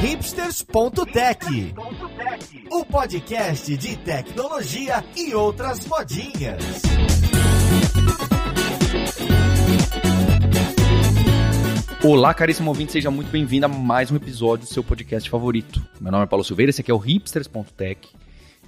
[0.00, 1.74] hipsters.tech,
[2.70, 6.62] o podcast de tecnologia e outras modinhas.
[12.04, 15.84] Olá, caríssimo ouvinte, seja muito bem-vindo a mais um episódio do seu podcast favorito.
[16.00, 18.08] Meu nome é Paulo Silveira, esse aqui é o hipsters.tech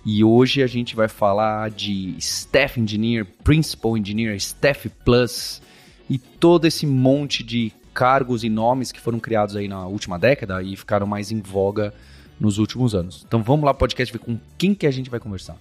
[0.05, 5.63] e hoje a gente vai falar de Staff Engineer, Principal Engineer, Staff Plus
[6.09, 10.63] e todo esse monte de cargos e nomes que foram criados aí na última década
[10.63, 11.93] e ficaram mais em voga
[12.39, 13.25] nos últimos anos.
[13.27, 15.57] Então vamos lá, podcast, ver com quem que a gente vai conversar.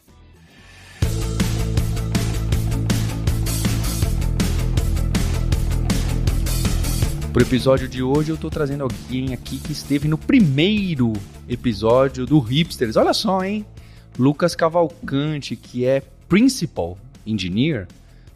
[7.34, 11.14] Pro episódio de hoje eu tô trazendo alguém aqui que esteve no primeiro
[11.48, 12.96] episódio do Hipsters.
[12.96, 13.66] Olha só, hein?
[14.18, 17.88] Lucas Cavalcante, que é Principal Engineer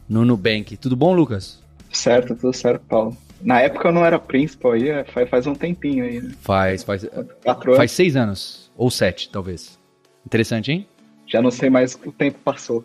[0.08, 0.76] no Nubank.
[0.76, 1.60] Tudo bom, Lucas?
[1.90, 3.16] Certo, tudo certo, Paulo.
[3.44, 6.20] Na época eu não era Principal aí, é, faz, faz um tempinho aí.
[6.20, 6.32] Né?
[6.40, 7.06] Faz, faz.
[7.42, 8.70] Quatro faz seis anos.
[8.74, 9.78] Ou sete, talvez.
[10.24, 10.88] Interessante, hein?
[11.26, 12.84] Já não sei mais o tempo passou.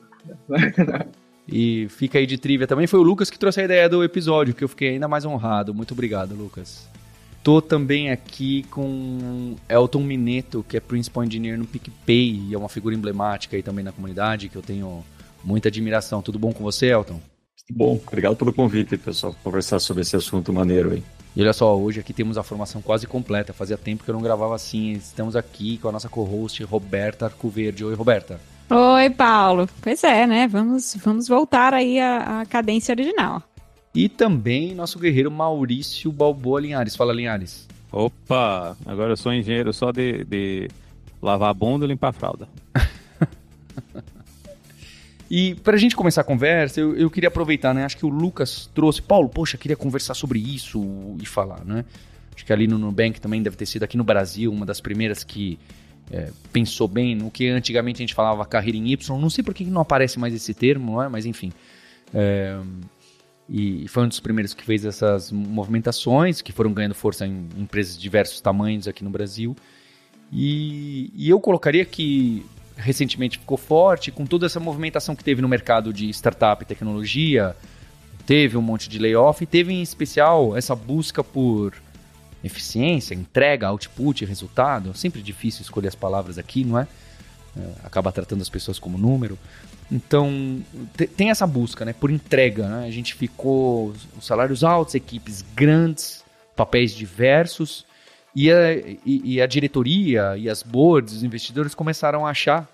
[1.48, 2.88] e fica aí de trivia também.
[2.88, 5.74] Foi o Lucas que trouxe a ideia do episódio, que eu fiquei ainda mais honrado.
[5.74, 6.90] Muito obrigado, Lucas.
[7.42, 12.68] Tô também aqui com Elton Mineto, que é Principal Engineer no PicPay e é uma
[12.68, 15.06] figura emblemática aí também na comunidade, que eu tenho
[15.42, 16.22] muita admiração.
[16.22, 17.22] Tudo bom com você, Elton?
[17.72, 21.04] Bom, obrigado pelo convite, pessoal, conversar sobre esse assunto maneiro aí.
[21.36, 23.54] E olha só, hoje aqui temos a formação quase completa.
[23.54, 24.94] Fazia tempo que eu não gravava assim.
[24.94, 27.86] Estamos aqui com a nossa co-host Roberta Arcoverde.
[27.86, 28.40] Oi, Roberta.
[28.70, 29.70] Oi, Paulo.
[29.82, 30.48] Pois é, né?
[30.48, 33.44] Vamos, vamos voltar aí à, à cadência original.
[33.94, 36.96] E também nosso guerreiro Maurício Balboa Linhares.
[36.96, 37.68] Fala, Linhares.
[37.92, 40.70] Opa, agora eu sou engenheiro só de, de
[41.22, 42.48] lavar bunda e limpar fralda.
[45.30, 47.86] e para a gente começar a conversa, eu, eu, queria aproveitar, né?
[47.86, 49.02] Acho que o Lucas trouxe.
[49.02, 50.84] Paulo, poxa, queria conversar sobre isso
[51.22, 51.86] e falar, né?
[52.36, 55.24] Acho que ali no Nubank também deve ter sido aqui no Brasil uma das primeiras
[55.24, 55.60] que
[56.12, 59.20] é, pensou bem no que antigamente a gente falava carreira em Y.
[59.20, 61.10] Não sei por que não aparece mais esse termo, não é?
[61.10, 61.52] Mas enfim.
[62.14, 62.58] É,
[63.48, 67.96] e foi um dos primeiros que fez essas movimentações, que foram ganhando força em empresas
[67.96, 69.56] de diversos tamanhos aqui no Brasil.
[70.32, 72.46] E, e, eu colocaria que
[72.80, 77.56] recentemente ficou forte, com toda essa movimentação que teve no mercado de startup e tecnologia,
[78.26, 81.74] teve um monte de layoff, e teve em especial essa busca por
[82.44, 84.96] eficiência, entrega, output, resultado.
[84.96, 86.88] Sempre difícil escolher as palavras aqui, não é?
[87.58, 89.38] é acaba tratando as pessoas como número.
[89.92, 90.64] Então,
[91.18, 92.88] tem essa busca, né, por entrega, né?
[92.88, 96.24] A gente ficou os salários altos, equipes grandes,
[96.56, 97.86] papéis diversos,
[98.44, 98.74] e a,
[99.06, 102.66] e, e a diretoria e as boards, os investidores começaram a achar,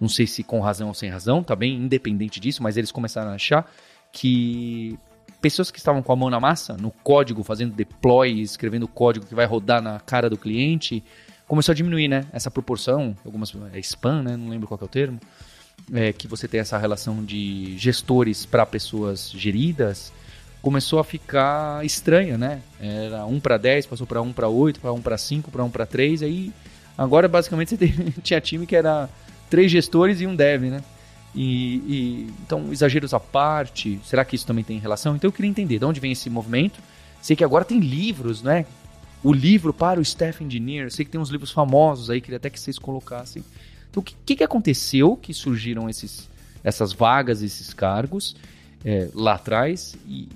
[0.00, 3.32] não sei se com razão ou sem razão, tá bem independente disso, mas eles começaram
[3.32, 3.68] a achar
[4.12, 4.96] que
[5.40, 9.34] pessoas que estavam com a mão na massa, no código, fazendo deploy, escrevendo código que
[9.34, 11.02] vai rodar na cara do cliente,
[11.48, 12.26] começou a diminuir, né?
[12.32, 14.36] Essa proporção, algumas é spam, né?
[14.36, 15.18] Não lembro qual é o termo
[15.92, 20.12] é, que você tem essa relação de gestores para pessoas geridas,
[20.62, 22.60] começou a ficar estranha, né?
[22.80, 25.70] Era 1 para 10, passou para 1 para 8, para 1 para 5, para 1
[25.70, 26.52] para 3, aí
[26.96, 29.08] agora basicamente você tinha time que era
[29.48, 30.82] três gestores e um dev, né?
[31.34, 35.14] E, e, então exageros à parte, será que isso também tem relação?
[35.14, 36.80] Então eu queria entender de onde vem esse movimento.
[37.22, 38.66] Sei que agora tem livros, né?
[39.22, 42.48] O livro para o staff engineer, sei que tem uns livros famosos aí, queria até
[42.48, 43.44] que vocês colocassem
[43.90, 46.28] então, o que, que aconteceu que surgiram esses,
[46.62, 48.36] essas vagas, esses cargos
[48.84, 49.96] é, lá atrás?
[50.06, 50.28] E,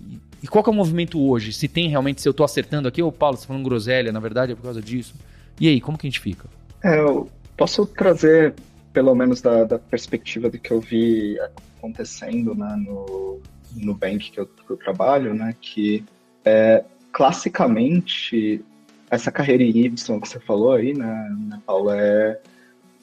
[0.42, 1.52] e, qual que é o movimento hoje?
[1.52, 4.20] Se tem realmente, se eu estou acertando aqui, ou Paulo, você está falando groselha, na
[4.20, 5.14] verdade é por causa disso.
[5.60, 6.48] E aí, como que a gente fica?
[6.82, 8.54] É, eu posso trazer,
[8.92, 11.38] pelo menos da, da perspectiva do que eu vi
[11.78, 13.40] acontecendo né, no,
[13.76, 16.04] no bank que eu, que eu trabalho, né, que
[16.44, 18.64] é, classicamente
[19.10, 22.40] essa carreira em Y que você falou aí, né, né Paulo, é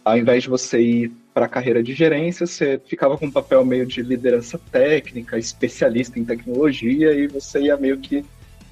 [0.04, 3.64] ao invés de você ir para a carreira de gerência, você ficava com um papel
[3.66, 8.26] meio de liderança técnica, especialista em tecnologia, e você ia meio que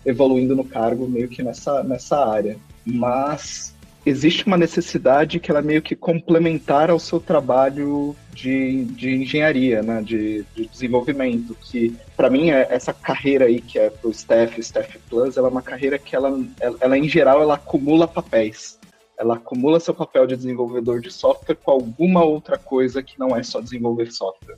[0.06, 2.58] evoluindo no cargo, meio que nessa, nessa área.
[2.86, 3.76] Mas
[4.06, 9.82] existe uma necessidade que ela é meio que complementar ao seu trabalho de, de engenharia,
[9.82, 14.60] né, de, de desenvolvimento, que para mim é essa carreira aí que é pro Staff,
[14.60, 16.42] Staff Plus, ela é uma carreira que ela,
[16.80, 18.79] ela em geral ela acumula papéis
[19.20, 23.44] ela acumula seu papel de desenvolvedor de software com alguma outra coisa que não é
[23.44, 24.56] só desenvolver software.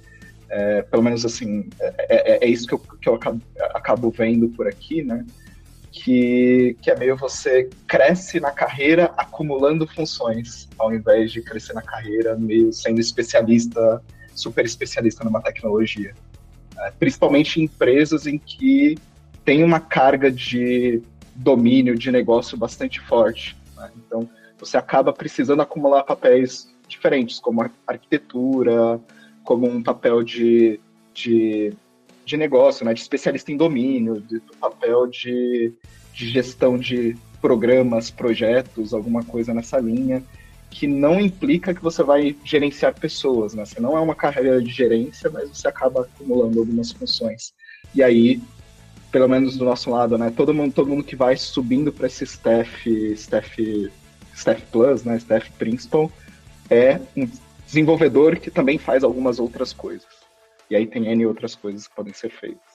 [0.48, 3.42] É, pelo menos assim, é, é, é isso que eu, que eu acabo,
[3.74, 5.26] acabo, vendo por aqui, né?
[5.92, 11.82] Que, que é meio você cresce na carreira acumulando funções, ao invés de crescer na
[11.82, 14.02] carreira meio sendo especialista,
[14.36, 16.14] super especialista numa tecnologia.
[16.78, 18.96] É, principalmente em empresas em que
[19.44, 21.02] tem uma carga de
[21.34, 23.58] domínio de negócio bastante forte.
[23.76, 23.90] Né?
[23.98, 24.30] Então,
[24.62, 29.02] você acaba precisando acumular papéis diferentes, como arquitetura,
[29.44, 30.80] como um papel de,
[31.14, 31.74] de,
[32.24, 35.74] de negócio, né, de especialista em domínio, de papel de,
[36.14, 40.24] de gestão de programas, projetos, alguma coisa nessa linha,
[40.70, 43.66] que não implica que você vai gerenciar pessoas, né?
[43.66, 47.54] Você não é uma carreira de gerência, mas você acaba acumulando algumas funções.
[47.94, 48.42] E aí,
[49.12, 50.32] pelo menos do nosso lado, né?
[50.34, 53.92] Todo mundo, todo mundo que vai subindo para esse staff, staff,
[54.36, 55.18] staff plus, né?
[55.18, 56.12] Staff principal,
[56.70, 57.30] é um
[57.66, 60.08] desenvolvedor que também faz algumas outras coisas.
[60.70, 62.72] E aí tem N outras coisas que podem ser feitas.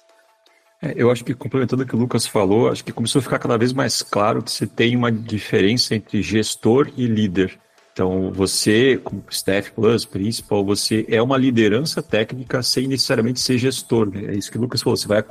[0.83, 3.39] É, eu acho que complementando o que o Lucas falou, acho que começou a ficar
[3.39, 7.59] cada vez mais claro que você tem uma diferença entre gestor e líder.
[7.93, 14.11] Então, você, como Staff Plus, Principal, você é uma liderança técnica sem necessariamente ser gestor.
[14.11, 14.35] Né?
[14.35, 14.99] É isso que o Lucas falou.
[14.99, 15.25] Você vai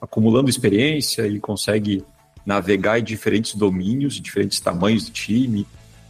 [0.00, 2.04] acumulando experiência e consegue
[2.46, 5.66] navegar em diferentes domínios, diferentes tamanhos de time,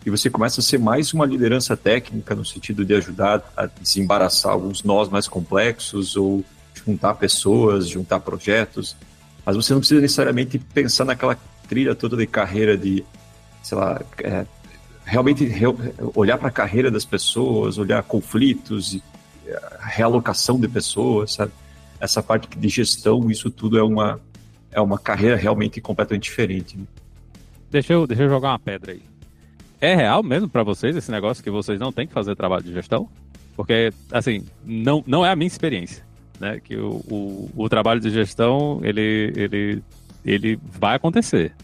[0.06, 4.52] e você começa a ser mais uma liderança técnica no sentido de ajudar a desembaraçar
[4.52, 8.96] alguns nós mais complexos ou juntar pessoas, juntar projetos.
[9.44, 11.36] Mas você não precisa necessariamente pensar naquela
[11.68, 13.04] trilha toda de carreira de,
[13.64, 14.46] sei lá, é,
[15.04, 15.66] realmente re,
[16.14, 19.00] olhar para a carreira das pessoas, olhar conflitos,
[19.44, 21.50] é, realocação de pessoas, sabe?
[21.98, 24.20] Essa parte de gestão, isso tudo é uma,
[24.76, 26.76] é uma carreira realmente completamente diferente.
[26.76, 26.84] Né?
[27.70, 29.02] Deixa, eu, deixa eu jogar uma pedra aí.
[29.80, 32.72] É real mesmo para vocês esse negócio que vocês não têm que fazer trabalho de
[32.72, 33.08] gestão?
[33.56, 36.04] Porque, assim, não, não é a minha experiência,
[36.38, 36.60] né?
[36.62, 39.82] Que o, o, o trabalho de gestão, ele, ele,
[40.24, 41.54] ele vai acontecer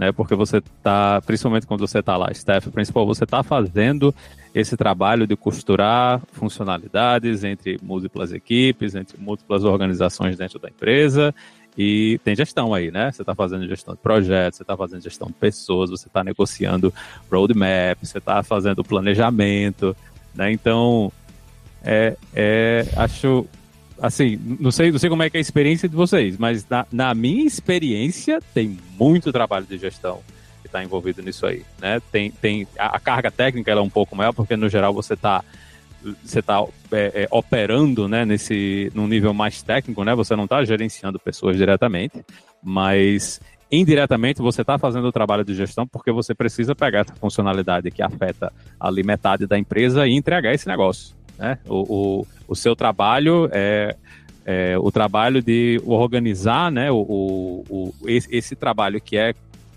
[0.00, 0.10] né?
[0.12, 4.14] Porque você está, principalmente quando você está lá, staff principal, você está fazendo
[4.54, 11.34] esse trabalho de costurar funcionalidades entre múltiplas equipes, entre múltiplas organizações dentro da empresa.
[11.82, 13.10] E tem gestão aí, né?
[13.10, 16.92] Você está fazendo gestão de projetos, você está fazendo gestão de pessoas, você está negociando
[17.32, 19.96] roadmap, você está fazendo planejamento,
[20.34, 20.52] né?
[20.52, 21.10] Então,
[21.82, 23.46] é, é, acho
[23.98, 26.86] assim, não sei, não sei como é que é a experiência de vocês, mas na,
[26.92, 30.20] na minha experiência tem muito trabalho de gestão
[30.60, 31.98] que está envolvido nisso aí, né?
[32.12, 35.14] Tem, tem a, a carga técnica ela é um pouco maior porque no geral você
[35.14, 35.42] está
[36.22, 40.14] você está é, é, operando, né, nesse num nível mais técnico, né?
[40.14, 42.24] Você não está gerenciando pessoas diretamente,
[42.62, 47.90] mas indiretamente você está fazendo o trabalho de gestão porque você precisa pegar essa funcionalidade
[47.90, 51.14] que afeta ali metade da empresa e entregar esse negócio.
[51.38, 51.58] Né?
[51.68, 53.96] O, o, o seu trabalho é,
[54.44, 59.34] é, o trabalho de organizar né, o, o, esse, esse, trabalho que é,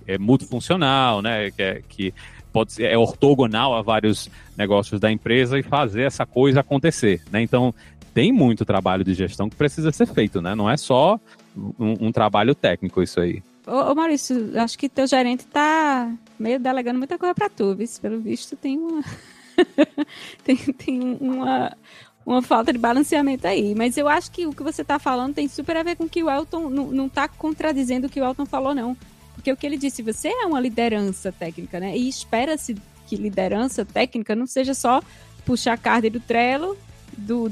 [0.08, 2.14] é multifuncional, né, que, é, que
[2.54, 7.22] pode ser, é ortogonal a vários negócios da empresa e fazer essa coisa acontecer.
[7.32, 7.42] Né?
[7.42, 7.74] Então,
[8.14, 10.54] tem muito trabalho de gestão que precisa ser feito, né?
[10.54, 11.20] não é só
[11.58, 13.42] um, um trabalho técnico isso aí.
[13.66, 17.88] Ô, ô, Maurício, acho que teu gerente tá meio delegando muita coisa para tu, viu?
[18.02, 19.02] Pelo visto tem uma...
[20.44, 21.76] tem, tem uma,
[22.26, 23.74] uma falta de balanceamento aí.
[23.74, 26.10] Mas eu acho que o que você está falando tem super a ver com o
[26.10, 28.98] que o Elton não está contradizendo o que o Elton falou, não.
[29.34, 31.98] Porque o que ele disse, você é uma liderança técnica, né?
[31.98, 32.76] E espera-se
[33.08, 35.02] que liderança técnica não seja só
[35.46, 36.78] puxar a carga do Trello,
[37.18, 37.52] do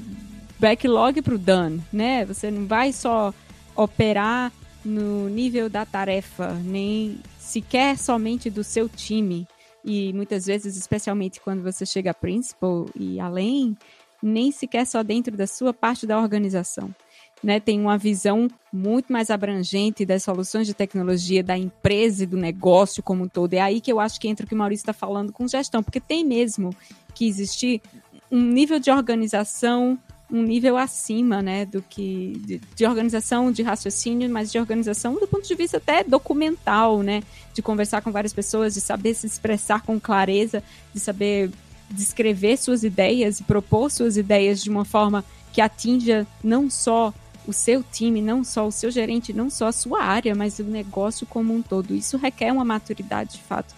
[0.59, 2.25] backlog para o done, né?
[2.25, 3.33] Você não vai só
[3.75, 4.51] operar
[4.83, 9.47] no nível da tarefa, nem sequer somente do seu time
[9.83, 13.75] e muitas vezes, especialmente quando você chega a principal e além,
[14.21, 16.93] nem sequer só dentro da sua parte da organização.
[17.43, 22.37] Né, tem uma visão muito mais abrangente das soluções de tecnologia da empresa e do
[22.37, 23.55] negócio como um todo.
[23.55, 25.81] É aí que eu acho que entra o que o Maurício está falando com gestão,
[25.81, 26.69] porque tem mesmo
[27.15, 27.81] que existir
[28.29, 29.97] um nível de organização
[30.31, 35.27] um nível acima, né, do que de, de, organização, de raciocínio, mas de organização do
[35.27, 37.21] ponto de vista até documental, né,
[37.53, 41.51] de conversar com várias pessoas, de saber se expressar com clareza, de saber
[41.89, 47.13] descrever suas ideias e propor suas ideias de uma forma que atinja não só
[47.47, 50.63] o seu time, não só o seu gerente, não só a sua área, mas o
[50.63, 51.95] negócio como um todo.
[51.95, 53.73] Isso requer uma maturidade de fato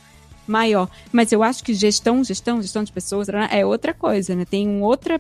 [0.48, 0.90] maior.
[1.12, 4.46] Mas eu acho que gestão, gestão, gestão de pessoas é outra coisa, né?
[4.46, 5.20] Tem um outra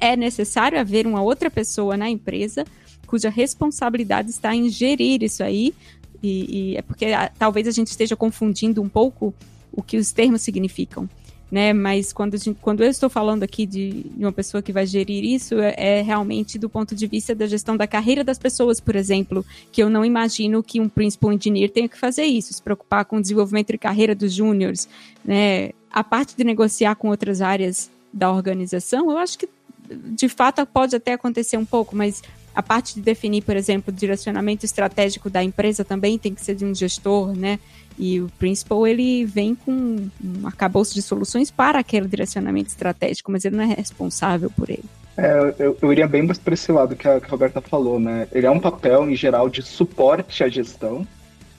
[0.00, 2.64] é necessário haver uma outra pessoa na empresa
[3.06, 5.74] cuja responsabilidade está em gerir isso aí.
[6.22, 9.34] E, e é porque a, ah, talvez a gente esteja confundindo um pouco
[9.70, 11.08] o que os termos significam.
[11.52, 11.74] Né?
[11.74, 15.60] Mas quando, gente, quando eu estou falando aqui de, uma pessoa que vai gerir isso,
[15.60, 19.44] é, é, realmente do ponto de vista da gestão da carreira das pessoas, por exemplo,
[19.70, 23.18] que eu não imagino que um principal engineer tenha que fazer isso, se preocupar com
[23.18, 24.88] o desenvolvimento de carreira dos júniores,
[25.22, 25.72] né?
[25.90, 29.46] A parte de negociar com outras áreas da organização, eu acho que
[29.90, 32.22] de fato pode até acontecer um pouco, mas
[32.54, 36.54] a parte de definir, por exemplo, o direcionamento estratégico da empresa também tem que ser
[36.54, 37.58] de um gestor, né?
[37.98, 43.44] E o principal ele vem com um arcabouço de soluções para aquele direcionamento estratégico, mas
[43.44, 44.84] ele não é responsável por ele.
[45.16, 48.26] É, eu, eu iria bem para esse lado que a, que a Roberta falou, né?
[48.32, 51.06] Ele é um papel, em geral, de suporte à gestão,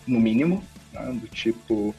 [0.07, 1.11] no mínimo, né?
[1.13, 1.93] do tipo,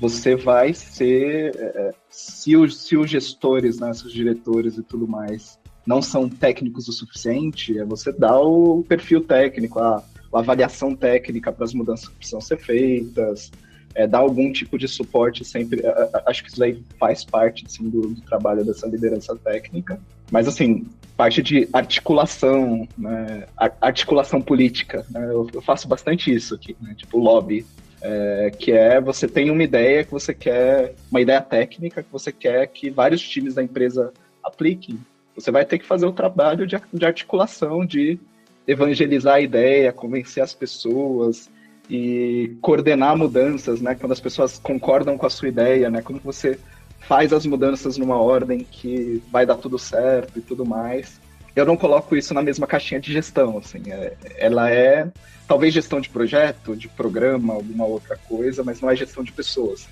[0.00, 4.82] você vai ser, é, é, se, os, se os gestores, né, se os diretores e
[4.82, 10.38] tudo mais não são técnicos o suficiente, é você dar o perfil técnico, a, a
[10.38, 13.50] avaliação técnica para as mudanças que precisam ser feitas,
[13.94, 15.82] é, dar algum tipo de suporte sempre.
[16.26, 20.00] Acho que isso aí faz parte assim, do, do, trabalho dessa liderança técnica.
[20.30, 20.86] Mas, assim,
[21.16, 23.46] parte de articulação, né,
[23.80, 25.06] articulação política.
[25.10, 27.64] Né, eu, eu, faço bastante isso aqui, né, tipo lobby.
[28.06, 32.30] É, que é você tem uma ideia que você quer, uma ideia técnica que você
[32.30, 34.12] quer que vários times da empresa
[34.42, 34.98] apliquem.
[35.34, 38.18] Você vai ter que fazer o trabalho de, de articulação, de
[38.66, 41.50] evangelizar a ideia, convencer as pessoas,
[41.88, 43.94] e coordenar mudanças, né?
[43.94, 46.00] Quando as pessoas concordam com a sua ideia, né?
[46.02, 46.58] Quando você
[47.00, 51.20] faz as mudanças numa ordem que vai dar tudo certo e tudo mais.
[51.54, 53.82] Eu não coloco isso na mesma caixinha de gestão, assim.
[53.90, 55.08] É, ela é
[55.46, 59.86] talvez gestão de projeto, de programa, alguma outra coisa, mas não é gestão de pessoas.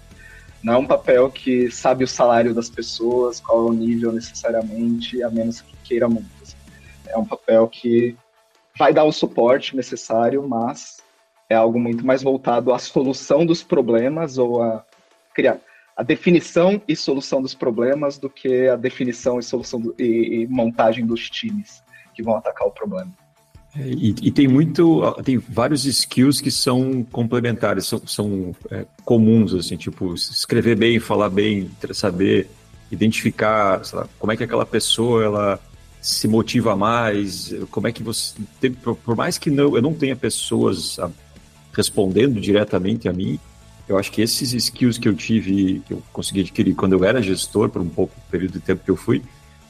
[0.62, 5.22] Não é um papel que sabe o salário das pessoas, qual é o nível necessariamente,
[5.22, 6.30] a menos que queira muito.
[6.40, 6.56] Assim.
[7.08, 8.16] É um papel que
[8.78, 11.02] vai dar o suporte necessário, mas
[11.48, 14.84] é algo muito mais voltado à solução dos problemas ou a
[15.34, 15.58] criar
[15.96, 20.46] a definição e solução dos problemas do que a definição e solução do, e, e,
[20.46, 21.82] montagem dos times
[22.14, 23.12] que vão atacar o problema.
[23.74, 29.54] É, e, e, tem muito, tem vários skills que são complementares, são, são é, comuns,
[29.54, 32.48] assim, tipo escrever bem, falar bem, saber
[32.90, 35.60] identificar, lá, como é que aquela pessoa ela
[36.02, 39.94] se motiva mais, como é que você, tem, por, por mais que não, eu não
[39.94, 40.98] tenha pessoas
[41.72, 43.38] respondendo diretamente a mim.
[43.88, 47.22] Eu acho que esses skills que eu tive, que eu consegui adquirir quando eu era
[47.22, 49.22] gestor, por um pouco período de tempo que eu fui,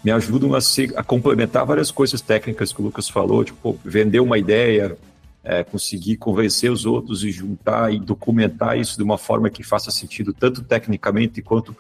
[0.04, 4.20] me ajudam a, ser, a complementar várias coisas técnicas que o Lucas falou, tipo, vender
[4.20, 4.96] uma ideia,
[5.44, 9.90] é, conseguir convencer os outros e juntar e documentar isso de uma forma que faça
[9.90, 11.72] sentido tanto tecnicamente quanto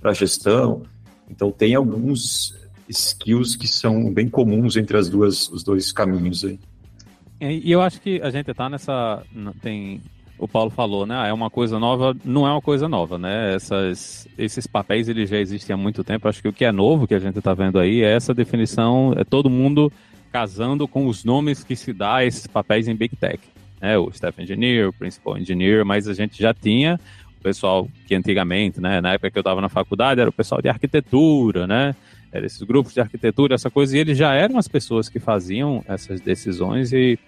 [0.00, 0.82] para a gestão.
[1.28, 2.54] Então tem alguns
[2.88, 6.58] skills que são bem comuns entre as duas, os dois caminhos aí.
[7.40, 9.22] E eu acho que a gente tá nessa.
[9.62, 10.02] Tem,
[10.40, 11.14] o Paulo falou, né?
[11.18, 13.54] Ah, é uma coisa nova, não é uma coisa nova, né?
[13.54, 16.26] Essas, esses papéis eles já existem há muito tempo.
[16.26, 19.12] Acho que o que é novo que a gente está vendo aí é essa definição,
[19.18, 19.92] é todo mundo
[20.32, 23.38] casando com os nomes que se dá a esses papéis em Big Tech.
[23.82, 23.98] Né?
[23.98, 26.98] O Staff Engineer, o Principal Engineer, mas a gente já tinha
[27.38, 29.00] o pessoal que antigamente, né?
[29.02, 31.94] Na época que eu estava na faculdade, era o pessoal de arquitetura, né?
[32.32, 35.84] Era esses grupos de arquitetura, essa coisa, e eles já eram as pessoas que faziam
[35.86, 37.18] essas decisões e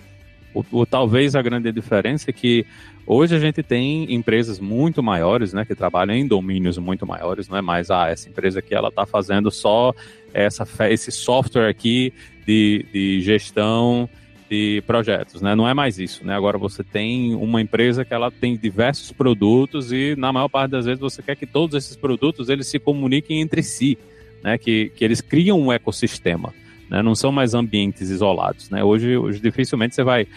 [0.54, 2.66] o, talvez a grande diferença é que
[3.06, 7.56] hoje a gente tem empresas muito maiores, né, que trabalham em domínios muito maiores, não
[7.56, 9.94] é mais, ah, essa empresa aqui ela está fazendo só
[10.32, 12.12] essa, esse software aqui
[12.46, 14.08] de, de gestão
[14.50, 15.54] de projetos, né?
[15.54, 16.34] Não é mais isso, né?
[16.34, 20.84] Agora você tem uma empresa que ela tem diversos produtos e na maior parte das
[20.84, 23.96] vezes você quer que todos esses produtos eles se comuniquem entre si
[24.42, 26.52] né, que, que eles criam um ecossistema,
[26.92, 28.68] né, não são mais ambientes isolados.
[28.68, 28.84] Né?
[28.84, 30.28] Hoje, hoje dificilmente você vai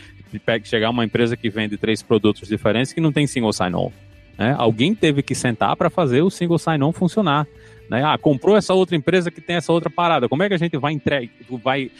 [0.63, 3.91] chegar uma empresa que vende três produtos diferentes que não tem single sign-on.
[4.37, 4.55] Né?
[4.57, 7.45] Alguém teve que sentar para fazer o single sign-on funcionar.
[7.89, 8.01] Né?
[8.05, 10.29] Ah, comprou essa outra empresa que tem essa outra parada.
[10.29, 11.29] Como é que a gente vai, entre...
[11.61, 11.91] vai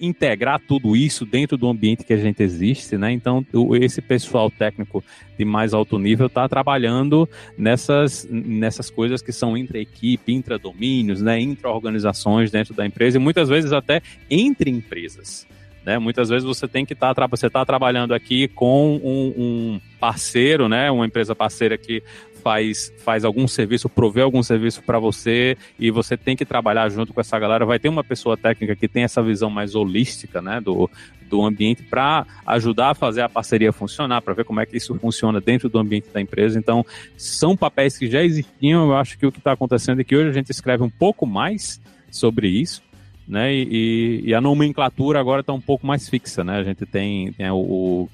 [0.00, 3.12] integrar tudo isso dentro do ambiente que a gente existe, né?
[3.12, 3.44] Então,
[3.80, 5.02] esse pessoal técnico
[5.38, 11.40] de mais alto nível está trabalhando nessas, nessas coisas que são entre equipe, intradomínios, né?
[11.40, 15.46] Intra-organizações dentro da empresa e muitas vezes até entre empresas.
[15.84, 15.98] Né?
[15.98, 20.66] Muitas vezes você tem que estar tá, você está trabalhando aqui com um, um, parceiro,
[20.68, 20.90] né?
[20.90, 22.02] Uma empresa parceira que
[22.44, 27.14] faz, faz algum serviço, provê algum serviço para você e você tem que trabalhar junto
[27.14, 27.64] com essa galera.
[27.64, 30.88] Vai ter uma pessoa técnica que tem essa visão mais holística né, do,
[31.30, 34.94] do ambiente para ajudar a fazer a parceria funcionar, para ver como é que isso
[34.96, 36.58] funciona dentro do ambiente da empresa.
[36.58, 36.84] Então,
[37.16, 38.88] são papéis que já existiam.
[38.88, 41.26] Eu acho que o que está acontecendo é que hoje a gente escreve um pouco
[41.26, 42.82] mais sobre isso.
[43.26, 46.58] Né, e, e a nomenclatura agora está um pouco mais fixa, né?
[46.58, 48.08] A gente tem, tem o, o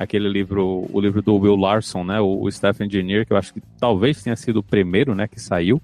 [0.00, 3.52] aquele livro, o livro do Will Larson, né, o, o Staff Engineer, que eu acho
[3.52, 5.80] que talvez tenha sido o primeiro, né, que saiu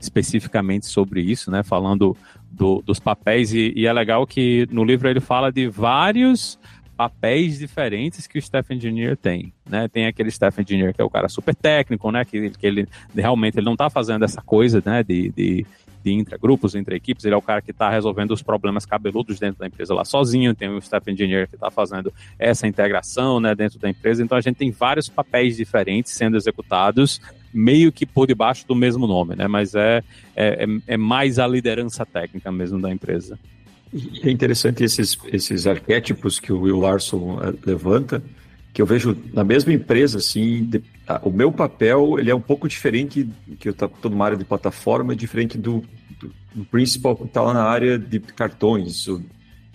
[0.00, 2.16] especificamente sobre isso, né, falando
[2.50, 3.52] do, dos papéis.
[3.52, 6.58] E, e, é legal que no livro ele fala de vários
[6.96, 11.10] papéis diferentes que o Staff Engineer tem, né, tem aquele Staff Engineer que é o
[11.10, 15.02] cara super técnico, né, que, que ele realmente ele não está fazendo essa coisa, né,
[15.02, 15.66] de, de
[16.02, 19.60] de intragrupos, entre equipes, ele é o cara que está resolvendo os problemas cabeludos dentro
[19.60, 23.78] da empresa lá sozinho, tem o staff engineer que está fazendo essa integração né, dentro
[23.78, 27.20] da empresa, então a gente tem vários papéis diferentes sendo executados,
[27.52, 30.02] meio que por debaixo do mesmo nome, né, mas é,
[30.36, 33.38] é, é mais a liderança técnica mesmo da empresa.
[34.22, 38.22] É interessante esses, esses arquétipos que o Will Larson eh, levanta,
[38.72, 42.40] que eu vejo na mesma empresa, assim, de, a, o meu papel ele é um
[42.40, 45.82] pouco diferente, que eu estou numa área de plataforma, diferente do,
[46.20, 49.06] do, do principal que está lá na área de cartões.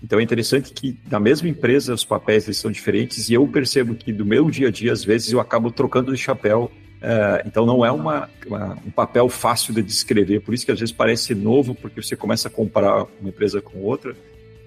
[0.02, 3.96] Então é interessante que na mesma empresa os papéis eles são diferentes e eu percebo
[3.96, 6.72] que do meu dia a dia, às vezes, eu acabo trocando de chapéu.
[6.96, 10.80] Uh, então não é uma, uma, um papel fácil de descrever, por isso que às
[10.80, 14.16] vezes parece novo, porque você começa a comparar uma empresa com outra.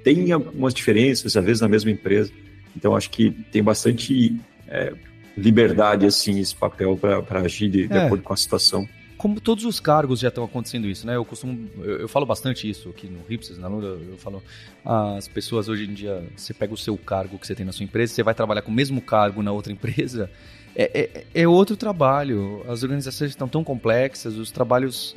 [0.05, 2.31] Tem algumas diferenças, às vezes, na mesma empresa.
[2.79, 4.37] Então, acho que tem bastante
[4.69, 4.95] é,
[5.37, 8.07] liberdade, assim, esse papel para agir de, de é.
[8.07, 8.89] acordo com a situação.
[9.17, 11.17] Como todos os cargos já estão acontecendo isso, né?
[11.17, 14.41] Eu costumo, eu, eu falo bastante isso aqui no Ripses, na Lula, eu falo,
[14.85, 17.83] as pessoas hoje em dia, você pega o seu cargo que você tem na sua
[17.83, 20.31] empresa, você vai trabalhar com o mesmo cargo na outra empresa,
[20.77, 21.01] é,
[21.35, 22.63] é, é outro trabalho.
[22.69, 25.17] As organizações estão tão complexas, os trabalhos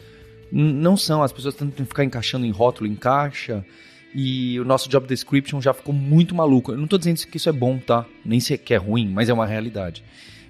[0.51, 3.63] não são, as pessoas tentam ficar encaixando em rótulo, encaixa,
[4.13, 6.71] e o nosso job description já ficou muito maluco.
[6.71, 8.05] Eu não estou dizendo que isso é bom, tá?
[8.25, 10.03] Nem se que é ruim, mas é uma realidade.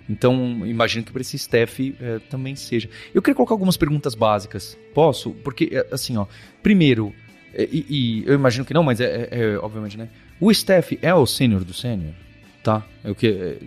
[0.10, 2.90] Então, imagino que para esse staff é, também seja.
[3.14, 4.78] Eu queria colocar algumas perguntas básicas.
[4.94, 5.32] Posso?
[5.32, 6.26] Porque, é, assim, ó,
[6.62, 7.14] primeiro,
[7.54, 10.10] é, e, e, eu imagino que não, mas é, é, é, obviamente, né?
[10.40, 12.14] O staff é o sênior do sênior,
[12.64, 12.86] tá?
[13.04, 13.58] Eu que, é,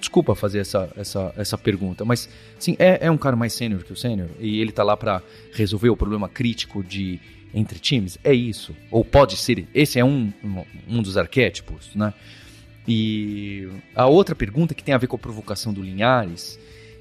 [0.00, 3.92] desculpa fazer essa, essa, essa pergunta, mas, sim, é, é um cara mais sênior que
[3.92, 5.22] o sênior e ele tá lá para
[5.52, 7.20] resolver o problema crítico de
[7.54, 8.18] entre times?
[8.22, 8.74] É isso.
[8.90, 9.66] Ou pode ser.
[9.74, 10.32] Esse é um,
[10.88, 12.12] um dos arquétipos, né?
[12.86, 16.58] E a outra pergunta que tem a ver com a provocação do Linhares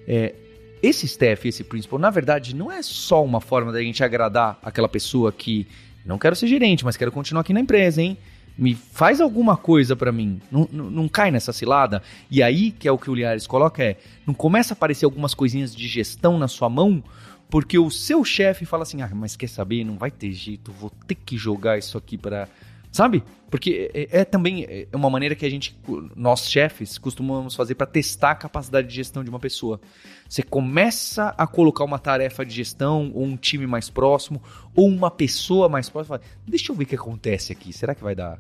[0.08, 0.36] é.
[0.84, 4.88] Esse staff, esse principal, na verdade, não é só uma forma da gente agradar aquela
[4.88, 5.66] pessoa que
[6.06, 8.16] não quero ser gerente, mas quero continuar aqui na empresa, hein?
[8.56, 10.40] Me faz alguma coisa para mim.
[10.52, 12.04] Não, não, não, cai nessa cilada.
[12.30, 13.98] E aí, que é o que o Linhares coloca, é:
[14.28, 17.04] não começa a aparecer algumas coisinhas de gestão na sua mão
[17.50, 19.84] porque o seu chefe fala assim: ah, mas quer saber?
[19.84, 22.48] Não vai ter jeito, vou ter que jogar isso aqui para.
[22.92, 23.24] Sabe?
[23.50, 25.78] Porque é, é, também é uma maneira que a gente,
[26.16, 29.82] nós chefes, costumamos fazer para testar a capacidade de gestão de uma pessoa.
[30.30, 34.42] Você começa a colocar uma tarefa de gestão, ou um time mais próximo,
[34.74, 36.22] ou uma pessoa mais próxima.
[36.48, 37.74] Deixa eu ver o que acontece aqui.
[37.74, 38.40] Será que vai dar,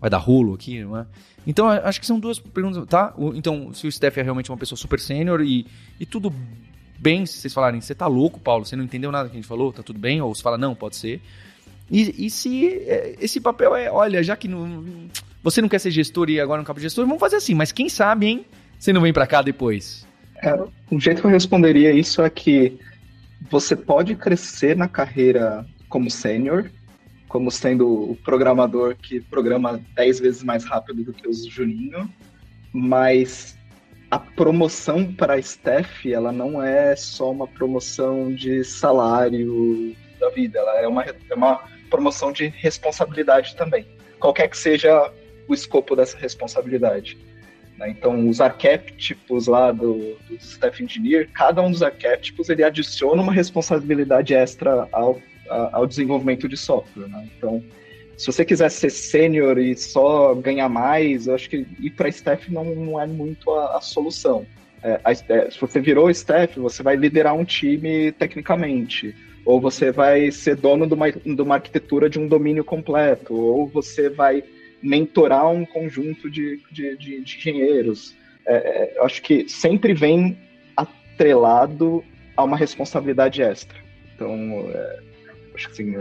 [0.00, 0.82] vai dar rolo aqui?
[0.82, 1.06] Não é?
[1.46, 3.14] Então, acho que são duas perguntas, tá?
[3.34, 5.66] Então, se o Steph é realmente uma pessoa super sênior e,
[5.98, 6.34] e tudo
[7.00, 9.48] bem se vocês falarem, você tá louco, Paulo, você não entendeu nada que a gente
[9.48, 10.20] falou, tá tudo bem?
[10.20, 11.20] Ou você fala, não, pode ser.
[11.90, 14.84] E, e se é, esse papel é, olha, já que não,
[15.42, 17.88] você não quer ser gestor e agora não cabe gestor, vamos fazer assim, mas quem
[17.88, 18.46] sabe, hein?
[18.78, 20.06] Você não vem para cá depois.
[20.42, 20.54] É,
[20.90, 22.78] o jeito que eu responderia isso é que
[23.50, 26.70] você pode crescer na carreira como sênior,
[27.28, 32.08] como sendo o programador que programa 10 vezes mais rápido do que os Juninho,
[32.72, 33.58] mas
[34.10, 40.80] a promoção para staff, ela não é só uma promoção de salário da vida, ela
[40.80, 43.86] é uma, é uma promoção de responsabilidade também,
[44.18, 45.12] qualquer que seja
[45.46, 47.16] o escopo dessa responsabilidade.
[47.78, 47.90] Né?
[47.90, 54.34] Então, os arquétipos lá do, do engineer, cada um dos arquétipos ele adiciona uma responsabilidade
[54.34, 57.08] extra ao, ao desenvolvimento de software.
[57.08, 57.28] Né?
[57.36, 57.64] Então,
[58.20, 62.52] se você quiser ser sênior e só ganhar mais, eu acho que ir para staff
[62.52, 64.44] não, não é muito a, a solução.
[64.82, 69.90] É, a, é, se você virou staff, você vai liderar um time tecnicamente, ou você
[69.90, 74.44] vai ser dono de uma, de uma arquitetura de um domínio completo, ou você vai
[74.82, 78.14] mentorar um conjunto de, de, de, de engenheiros.
[78.44, 80.36] É, é eu acho que sempre vem
[80.76, 82.04] atrelado
[82.36, 83.78] a uma responsabilidade extra.
[84.14, 84.98] Então, é,
[85.54, 85.94] acho que assim,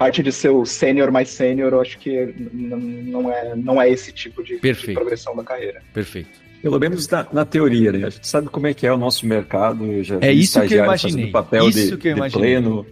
[0.00, 4.10] parte de ser o sênior mais sênior, eu acho que não é, não é esse
[4.10, 5.82] tipo de, de progressão da carreira.
[5.92, 6.30] Perfeito.
[6.62, 8.06] Pelo menos na, na, teoria, né?
[8.06, 10.02] A gente sabe como é que é o nosso mercado.
[10.02, 11.30] Já é isso que eu imaginei.
[11.30, 12.86] papel isso de, que eu de pleno.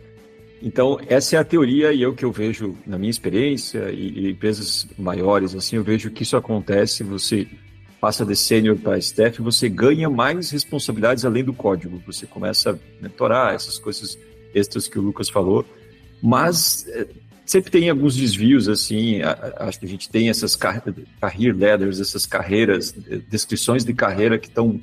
[0.63, 4.31] Então, essa é a teoria e eu que eu vejo na minha experiência e, e
[4.33, 7.47] empresas maiores, assim, eu vejo que isso acontece, você
[7.99, 12.03] passa de sênior para staff, você ganha mais responsabilidades além do código.
[12.07, 14.19] Você começa a mentorar essas coisas
[14.55, 15.65] extras que o Lucas falou.
[16.23, 17.07] Mas é,
[17.49, 19.21] sempre tem alguns desvios, assim,
[19.57, 22.95] acho que a gente tem essas career ladders, essas carreiras,
[23.29, 24.79] descrições de carreira que estão,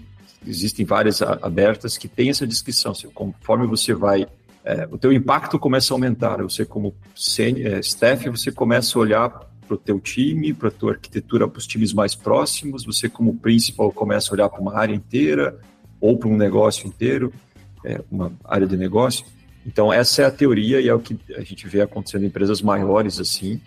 [0.45, 4.26] existem várias abertas que tem essa descrição, assim, conforme você vai,
[4.63, 6.95] é, o teu impacto começa a aumentar, você como
[7.39, 11.60] é, staff, você começa a olhar para o teu time, para a tua arquitetura, para
[11.60, 15.60] os times mais próximos, você como principal começa a olhar para uma área inteira,
[16.02, 17.32] ou para um negócio inteiro,
[17.84, 19.24] é, uma área de negócio,
[19.65, 22.62] Então, essa é a teoria e é o que a gente vê acontecendo em empresas
[22.62, 23.60] maiores assim.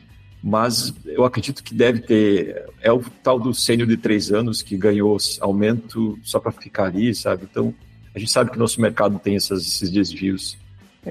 [0.42, 2.64] Mas eu acredito que deve ter.
[2.80, 7.12] É o tal do sênior de três anos que ganhou aumento só para ficar ali,
[7.12, 7.48] sabe?
[7.50, 7.74] Então,
[8.14, 10.56] a gente sabe que nosso mercado tem essas, esses desvios.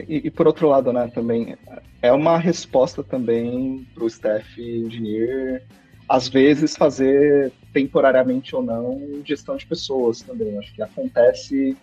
[0.07, 1.57] E, e, por outro lado, né, também
[2.01, 5.63] é uma resposta também para o staff engineer,
[6.07, 10.57] às vezes fazer temporariamente ou não gestão de pessoas também.
[10.57, 11.75] Acho que acontece.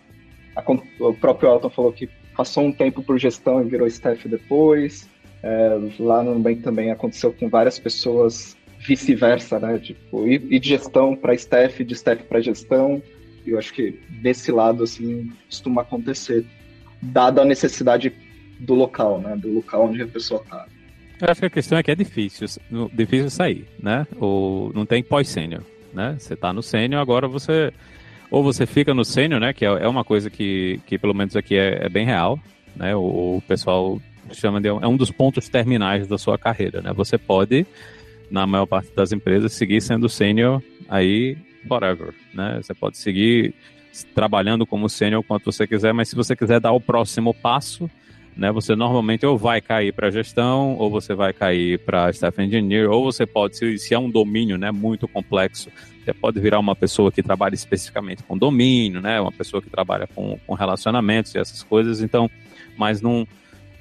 [0.55, 0.63] A,
[0.99, 5.09] o próprio Elton falou que passou um tempo por gestão e virou staff depois.
[5.41, 9.79] É, lá no Nubank também aconteceu com várias pessoas vice-versa, né?
[9.79, 13.01] Tipo, ir, ir de gestão para staff, de staff para gestão.
[13.45, 16.45] E eu acho que desse lado, assim, costuma acontecer,
[17.01, 18.11] dada a necessidade
[18.59, 19.35] do local, né?
[19.35, 20.65] Do local onde a pessoa está.
[21.21, 22.47] Eu acho que a questão é que é difícil,
[22.93, 24.05] difícil sair, né?
[24.19, 26.15] Ou não tem pós-sênior, né?
[26.19, 27.71] Você está no sênior, agora você
[28.35, 29.53] ou você fica no sênior, né?
[29.53, 32.37] Que é, é uma coisa que, que pelo menos aqui é, é bem real,
[32.75, 32.93] né?
[32.93, 33.97] O, o, pessoal
[34.29, 36.91] chama de é um dos pontos terminais da sua carreira, né?
[36.91, 37.65] Você pode,
[38.29, 42.59] na maior parte das empresas, seguir sendo sênior aí forever, né?
[42.61, 43.53] Você pode seguir
[44.13, 47.89] trabalhando como sênior quanto você quiser, mas se você quiser dar o próximo passo,
[48.35, 48.51] né?
[48.51, 53.03] Você normalmente ou vai cair para gestão, ou você vai cair para staff engineer, ou
[53.03, 55.69] você pode, se, se é um domínio, né, muito complexo,
[56.03, 59.19] você pode virar uma pessoa que trabalha especificamente com domínio, né?
[59.19, 61.99] Uma pessoa que trabalha com, com relacionamentos e essas coisas.
[61.99, 62.29] Então,
[62.77, 63.27] mas não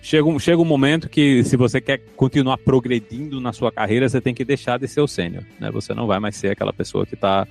[0.00, 4.22] chega um, chega um momento que se você quer continuar progredindo na sua carreira, você
[4.22, 5.70] tem que deixar de ser o sênior, né?
[5.70, 7.46] Você não vai mais ser aquela pessoa que está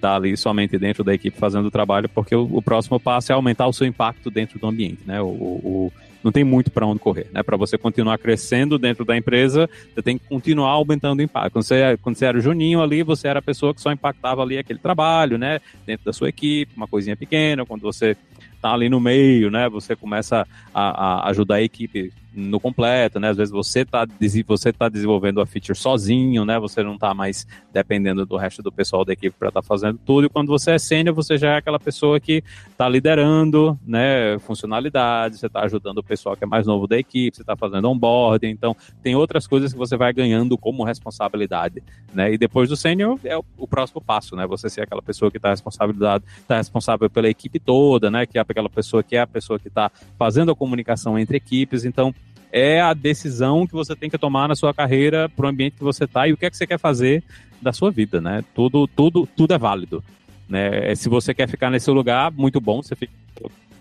[0.00, 3.34] tá ali somente dentro da equipe fazendo o trabalho, porque o, o, próximo passo é
[3.34, 5.20] aumentar o seu impacto dentro do ambiente, né?
[5.20, 5.92] O, o,
[6.26, 7.40] não tem muito para onde correr, né?
[7.40, 11.52] Para você continuar crescendo dentro da empresa, você tem que continuar aumentando o impacto.
[11.52, 14.42] Quando você, quando você era o Juninho ali, você era a pessoa que só impactava
[14.42, 15.60] ali aquele trabalho, né?
[15.86, 17.64] Dentro da sua equipe, uma coisinha pequena.
[17.64, 18.16] Quando você
[18.60, 19.68] tá ali no meio, né?
[19.68, 23.30] Você começa a, a ajudar a equipe no completo, né?
[23.30, 24.06] Às vezes você está
[24.46, 26.58] você tá desenvolvendo a feature sozinho, né?
[26.60, 29.98] Você não está mais dependendo do resto do pessoal da equipe para estar tá fazendo
[30.04, 30.26] tudo.
[30.26, 34.38] E quando você é sênior, você já é aquela pessoa que está liderando, né?
[34.40, 37.88] Funcionalidades, você está ajudando o pessoal que é mais novo da equipe, você está fazendo
[37.88, 38.48] onboarding.
[38.48, 42.32] Então, tem outras coisas que você vai ganhando como responsabilidade, né?
[42.32, 44.46] E depois do sênior é o, o, próximo passo, né?
[44.46, 48.26] Você ser aquela pessoa que está responsabilidade, está responsável pela equipe toda, né?
[48.26, 51.84] Que é aquela pessoa que é a pessoa que está fazendo a comunicação entre equipes.
[51.84, 52.14] Então,
[52.56, 55.84] é a decisão que você tem que tomar na sua carreira para o ambiente que
[55.84, 57.22] você está e o que é que você quer fazer
[57.60, 58.42] da sua vida, né?
[58.54, 60.02] Tudo, tudo, tudo é válido.
[60.48, 60.94] Né?
[60.94, 63.12] Se você quer ficar nesse lugar, muito bom, você fica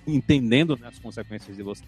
[0.06, 1.86] entendendo né, as consequências de você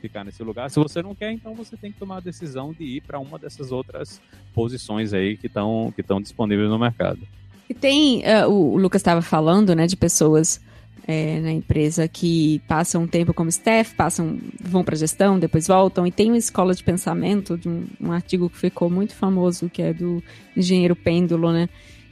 [0.00, 0.70] ficar nesse lugar.
[0.70, 3.38] Se você não quer, então você tem que tomar a decisão de ir para uma
[3.38, 4.18] dessas outras
[4.54, 7.20] posições aí que estão que disponíveis no mercado.
[7.68, 10.62] E tem, uh, o Lucas estava falando, né, de pessoas
[11.06, 16.06] é, na empresa que passam um tempo como staff, passam, vão para gestão, depois voltam.
[16.06, 19.82] E tem uma escola de pensamento de um, um, artigo que ficou muito famoso, que
[19.82, 20.22] é do
[20.56, 21.68] engenheiro Pêndulo, né?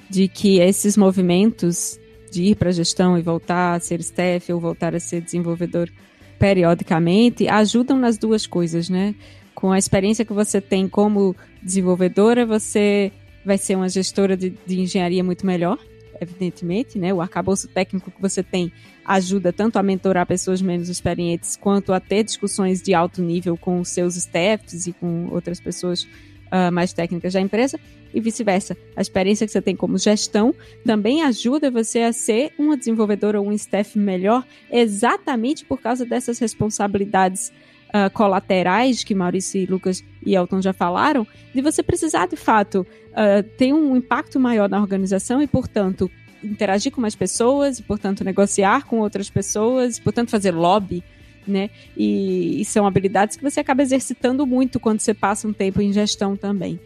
[0.09, 1.99] De que esses movimentos
[2.33, 5.91] de ir para gestão e voltar a ser staff ou voltar a ser desenvolvedor
[6.39, 9.15] periodicamente ajudam nas duas coisas, né?
[9.55, 13.13] Com a experiência que você tem como desenvolvedora, você
[13.45, 15.79] vai ser uma gestora de, de engenharia muito melhor
[16.21, 17.13] evidentemente, né?
[17.13, 18.73] O arcabouço técnico que você tem
[19.05, 23.83] ajuda tanto a mentorar pessoas menos experientes quanto a ter discussões de alto nível com
[23.83, 27.81] seus staffs e com outras pessoas uh, mais técnicas da empresa
[28.13, 28.77] e vice-versa.
[28.97, 30.55] A experiência que você tem como gestão
[30.85, 36.39] também ajuda você a ser uma desenvolvedora ou um staff melhor exatamente por causa dessas
[36.39, 37.53] responsabilidades
[37.91, 43.43] Uh, colaterais que Maurício, Lucas e Elton já falaram, de você precisar de fato uh,
[43.59, 46.09] ter um impacto maior na organização e, portanto,
[46.43, 51.03] interagir com mais pessoas, e, portanto, negociar com outras pessoas, e, portanto, fazer lobby.
[51.47, 51.71] Né?
[51.97, 55.93] E, e, são habilidades que você acaba exercitando muito quando você passa um tempo em
[55.93, 56.79] gestão também.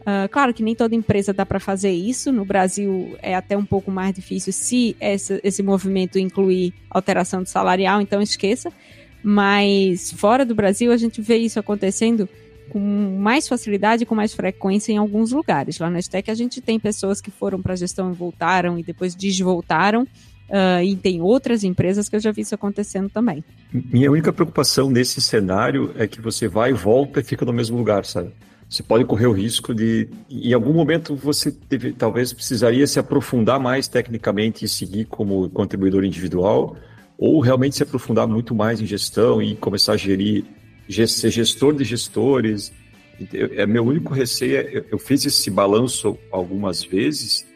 [0.00, 2.32] Uh, claro que nem toda empresa dá para fazer isso.
[2.32, 7.50] No Brasil é até um pouco mais difícil se esse, esse movimento incluir alteração de
[7.50, 8.72] salarial, então esqueça.
[9.22, 12.28] Mas fora do Brasil, a gente vê isso acontecendo
[12.70, 12.78] com
[13.18, 15.78] mais facilidade com mais frequência em alguns lugares.
[15.78, 18.82] Lá na Estec a gente tem pessoas que foram para a gestão e voltaram e
[18.82, 20.06] depois desvoltaram.
[20.48, 23.44] Uh, e tem outras empresas que eu já vi isso acontecendo também.
[23.72, 27.76] Minha única preocupação nesse cenário é que você vai e volta e fica no mesmo
[27.76, 28.32] lugar, sabe?
[28.68, 33.60] Você pode correr o risco de, em algum momento, você deve, talvez precisaria se aprofundar
[33.60, 36.76] mais tecnicamente e seguir como contribuidor individual,
[37.20, 40.42] ou realmente se aprofundar muito mais em gestão e começar a gerir,
[40.88, 42.72] ser gestor de gestores.
[43.32, 44.56] É meu único receio.
[44.56, 47.46] É, eu fiz esse balanço algumas vezes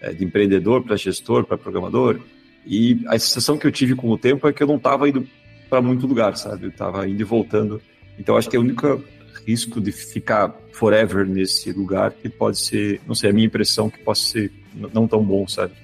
[0.00, 2.18] é, de empreendedor para gestor, para programador,
[2.66, 5.24] e a sensação que eu tive com o tempo é que eu não estava indo
[5.70, 6.64] para muito lugar, sabe?
[6.64, 7.80] Eu estava indo e voltando.
[8.18, 9.04] Então acho que é o único
[9.46, 14.00] risco de ficar forever nesse lugar que pode ser, não sei, a minha impressão que
[14.00, 14.50] pode ser
[14.92, 15.74] não tão bom, sabe?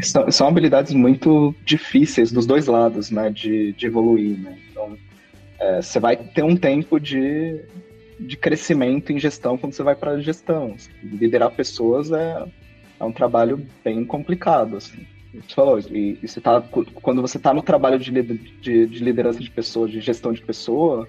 [0.00, 4.58] São, são habilidades muito difíceis dos dois lados, né, de, de evoluir, né?
[4.70, 4.96] Então,
[5.60, 7.60] é, você vai ter um tempo de,
[8.18, 10.76] de crescimento em gestão quando você vai para gestão.
[11.02, 12.44] Liderar pessoas é,
[12.98, 15.06] é um trabalho bem complicado, assim.
[15.34, 19.40] Você falou, e, e você tá, quando você está no trabalho de, de, de, liderança
[19.40, 21.08] de pessoas, de gestão de pessoa,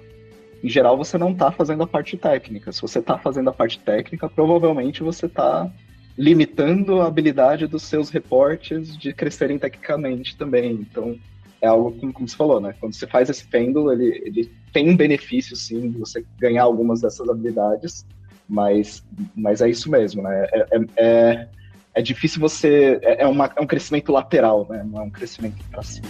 [0.63, 2.71] em geral você não está fazendo a parte técnica.
[2.71, 5.69] Se você está fazendo a parte técnica, provavelmente você está
[6.17, 10.73] limitando a habilidade dos seus reportes de crescerem tecnicamente também.
[10.73, 11.17] Então,
[11.61, 12.75] é algo como, você falou, né?
[12.79, 17.01] Quando você faz esse pêndulo, ele, ele tem um benefício, sim, de você ganhar algumas
[17.01, 18.05] dessas habilidades,
[18.47, 19.03] mas,
[19.35, 20.45] mas é isso mesmo, né?
[20.51, 21.47] É, é, é,
[21.95, 22.99] é difícil você...
[23.01, 24.85] É, é, uma, é um crescimento lateral, né?
[24.85, 26.07] Não é um crescimento para cima.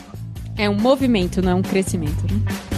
[0.58, 2.73] É um movimento, não é um crescimento, né?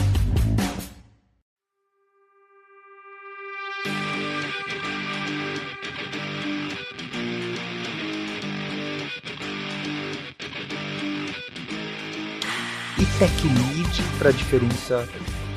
[13.19, 15.07] Tech lead para a diferença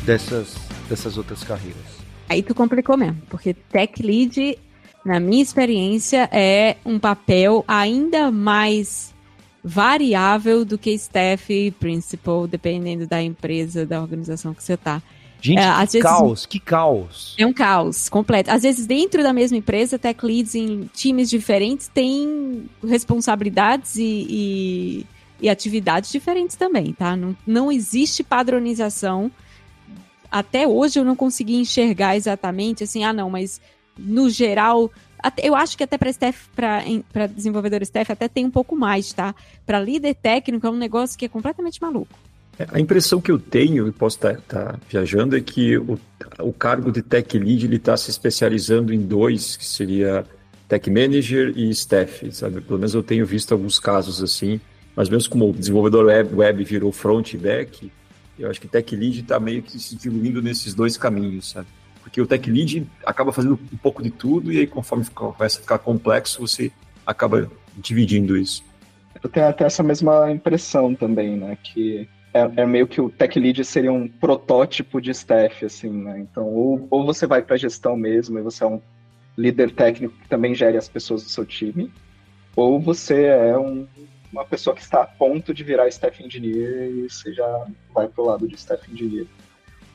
[0.05, 0.55] dessas,
[0.89, 1.99] dessas outras carreiras?
[2.29, 4.57] Aí tu complicou mesmo, porque tech lead,
[5.05, 9.13] na minha experiência, é um papel ainda mais
[9.65, 15.03] variável do que staff e principal, dependendo da empresa, da organização que você está.
[15.41, 17.35] Gente, é, que vezes, caos, que caos.
[17.39, 18.53] É um caos completo.
[18.53, 25.07] Às vezes, dentro da mesma empresa, tech leads em times diferentes têm responsabilidades e, e
[25.41, 27.17] e atividades diferentes também, tá?
[27.17, 29.31] Não, não existe padronização.
[30.31, 33.61] Até hoje eu não consegui enxergar exatamente assim, ah, não, mas
[33.97, 34.91] no geral.
[35.21, 39.35] Até, eu acho que até para desenvolvedor staff até tem um pouco mais, tá?
[39.67, 42.17] Para líder técnico é um negócio que é completamente maluco.
[42.59, 45.99] É, a impressão que eu tenho, e posso estar tá, tá viajando, é que o,
[46.41, 50.25] o cargo de tech lead está se especializando em dois, que seria
[50.69, 52.61] tech manager e staff, sabe?
[52.61, 54.61] Pelo menos eu tenho visto alguns casos assim
[54.99, 57.89] mas mesmo como o desenvolvedor web, web virou front e back,
[58.37, 61.69] eu acho que tech lead está meio que se diluindo nesses dois caminhos, sabe?
[62.03, 65.63] Porque o tech lead acaba fazendo um pouco de tudo e aí conforme começa a
[65.63, 66.73] ficar complexo, você
[67.07, 68.65] acaba dividindo isso.
[69.23, 71.57] Eu tenho até essa mesma impressão também, né?
[71.63, 76.19] Que é, é, meio que o tech lead seria um protótipo de staff, assim, né?
[76.19, 78.81] Então, ou, ou você vai para gestão mesmo e você é um
[79.37, 81.89] líder técnico que também gere as pessoas do seu time,
[82.57, 83.87] ou você é um
[84.33, 88.23] uma pessoa que está a ponto de virar staff engineer e você já vai para
[88.23, 89.27] o lado de staff engineer.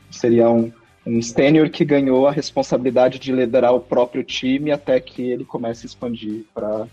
[0.10, 0.72] Seria um,
[1.06, 5.86] um sênior que ganhou a responsabilidade de liderar o próprio time até que ele comece
[5.86, 6.88] a expandir para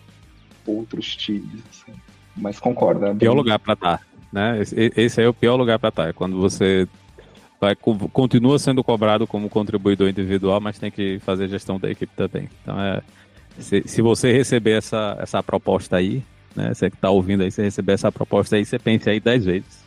[0.67, 1.63] outros times.
[1.71, 1.93] Assim.
[2.37, 3.07] Mas concorda.
[3.07, 3.19] É bem...
[3.19, 3.99] Pior lugar para estar.
[3.99, 4.61] Tá, né?
[4.61, 6.05] Esse, esse é o pior lugar para estar.
[6.05, 6.87] Tá, é quando você
[7.61, 12.49] vai, continua sendo cobrado como contribuidor individual, mas tem que fazer gestão da equipe também.
[12.63, 13.03] Então, é,
[13.59, 16.23] se, se você receber essa, essa proposta aí,
[16.55, 16.73] né?
[16.75, 19.81] Você que está ouvindo aí, você receber essa proposta aí, você pense aí dez vezes.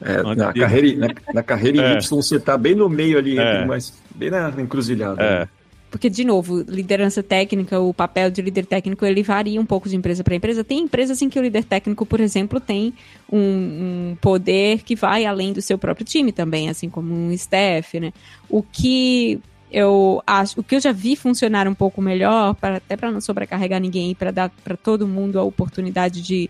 [0.00, 0.60] É, na, de...
[0.60, 1.98] carreira, na, na, carreira em é.
[1.98, 3.64] Y você está bem no meio ali, é.
[3.64, 5.22] mas bem na encruzilhada.
[5.22, 5.40] É.
[5.40, 5.48] Né?
[5.94, 9.94] Porque, de novo, liderança técnica, o papel de líder técnico, ele varia um pouco de
[9.94, 10.64] empresa para empresa.
[10.64, 12.92] Tem empresas em que o líder técnico, por exemplo, tem
[13.30, 18.00] um, um, poder que vai além do seu próprio time também, assim como um staff,
[18.00, 18.12] né?
[18.48, 22.96] O que eu acho, o que eu já vi funcionar um pouco melhor, pra, até
[22.96, 26.48] para não sobrecarregar ninguém, para dar para todo mundo a oportunidade de,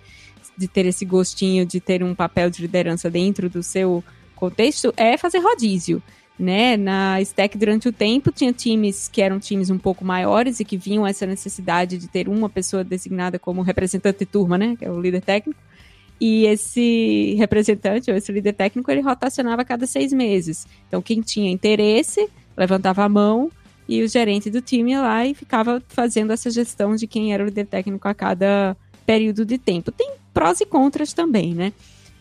[0.57, 5.17] de ter esse gostinho de ter um papel de liderança dentro do seu contexto, é
[5.17, 6.03] fazer rodízio.
[6.37, 6.77] Né?
[6.77, 10.77] Na Stack, durante o tempo, tinha times que eram times um pouco maiores e que
[10.77, 14.75] vinham essa necessidade de ter uma pessoa designada como representante de turma, né?
[14.77, 15.61] Que é o líder técnico.
[16.21, 20.67] E esse representante, ou esse líder técnico, ele rotacionava a cada seis meses.
[20.89, 23.51] Então, quem tinha interesse levantava a mão
[23.89, 27.43] e o gerente do time ia lá e ficava fazendo essa gestão de quem era
[27.43, 29.93] o líder técnico a cada período de tempo.
[29.93, 31.73] Tem prós e contras também, né?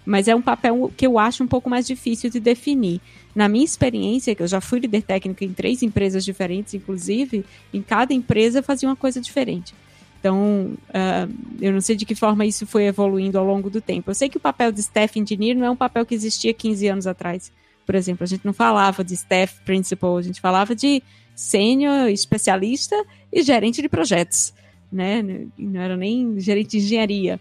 [0.06, 3.00] Mas é um papel que eu acho um pouco mais difícil de definir.
[3.34, 7.82] Na minha experiência, que eu já fui líder técnico em três empresas diferentes, inclusive, em
[7.82, 9.74] cada empresa fazia uma coisa diferente.
[10.20, 14.12] Então, uh, eu não sei de que forma isso foi evoluindo ao longo do tempo.
[14.12, 16.88] Eu sei que o papel de staff engineer não é um papel que existia 15
[16.88, 17.52] anos atrás.
[17.86, 21.04] Por exemplo, a gente não falava de staff principal, a gente falava de
[21.36, 22.96] sênior, especialista
[23.32, 24.54] e gerente de projetos,
[24.92, 25.24] né?
[25.58, 27.40] Não era nem gerente de engenharia.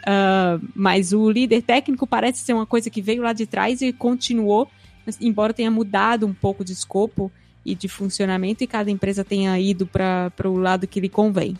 [0.00, 3.92] Uh, mas o líder técnico parece ser uma coisa que veio lá de trás e
[3.92, 4.68] continuou,
[5.20, 7.32] embora tenha mudado um pouco de escopo
[7.64, 11.56] e de funcionamento e cada empresa tenha ido para o lado que lhe convém.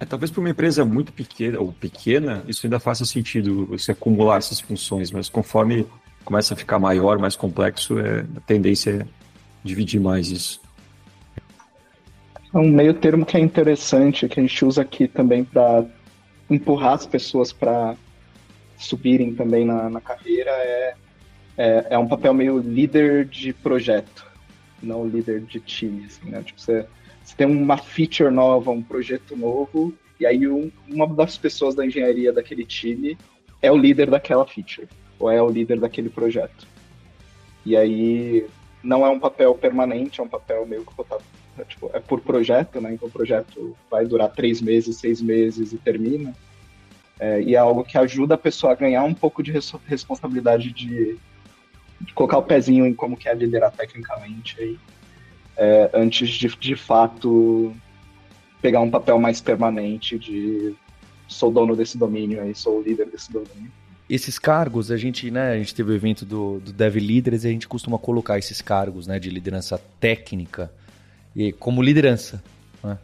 [0.00, 4.38] É, talvez para uma empresa muito pequena ou pequena, isso ainda faça sentido você acumular
[4.38, 5.86] essas funções, mas conforme
[6.24, 9.06] começa a ficar maior, mais complexo, é, a tendência é
[9.62, 10.60] dividir mais isso.
[12.52, 15.84] É um meio termo que é interessante, que a gente usa aqui também para
[16.48, 17.96] empurrar as pessoas para
[18.76, 20.94] subirem também na, na carreira, é,
[21.56, 24.26] é, é, um papel meio líder de projeto,
[24.82, 26.04] não líder de time.
[26.04, 26.42] Assim, né?
[26.42, 26.86] tipo, você,
[27.22, 31.84] você tem uma feature nova, um projeto novo, e aí um, uma das pessoas da
[31.84, 33.16] engenharia daquele time
[33.60, 34.88] é o líder daquela feature,
[35.24, 36.66] ou é o líder daquele projeto.
[37.64, 38.46] E aí
[38.82, 41.24] não é um papel permanente, é um papel meio que botado,
[41.58, 42.92] é, tipo, é por projeto, né?
[42.92, 46.34] Então o projeto vai durar três meses, seis meses e termina.
[47.18, 50.70] É, e é algo que ajuda a pessoa a ganhar um pouco de res responsabilidade
[50.72, 51.16] de,
[52.00, 54.78] de, colocar o pezinho em como que é liderar tecnicamente aí,
[55.56, 57.74] é, antes de, de fato
[58.60, 60.74] pegar um papel mais permanente de
[61.26, 63.72] sou dono desse domínio aí, sou o líder desse domínio.
[64.08, 67.48] Esses cargos, a gente, né, a gente teve o evento do, do Dev Leaders e
[67.48, 70.70] a gente costuma colocar esses cargos, né, de liderança técnica
[71.34, 72.42] e como liderança,
[72.82, 72.98] né?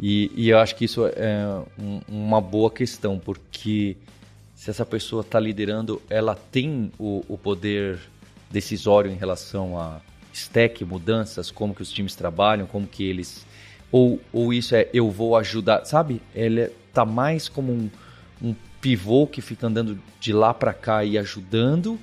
[0.00, 1.44] E, e eu acho que isso é
[1.76, 3.96] um, uma boa questão, porque
[4.54, 7.98] se essa pessoa está liderando, ela tem o, o poder
[8.48, 10.00] decisório em relação a
[10.32, 13.44] stack, mudanças, como que os times trabalham, como que eles
[13.90, 16.20] ou, ou isso é eu vou ajudar, sabe?
[16.34, 17.90] Ele tá mais como um,
[18.42, 21.98] um pivô que fica andando de lá para cá e ajudando,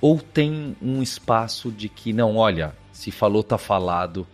[0.00, 4.26] ou tem um espaço de que não, olha, se falou tá falado.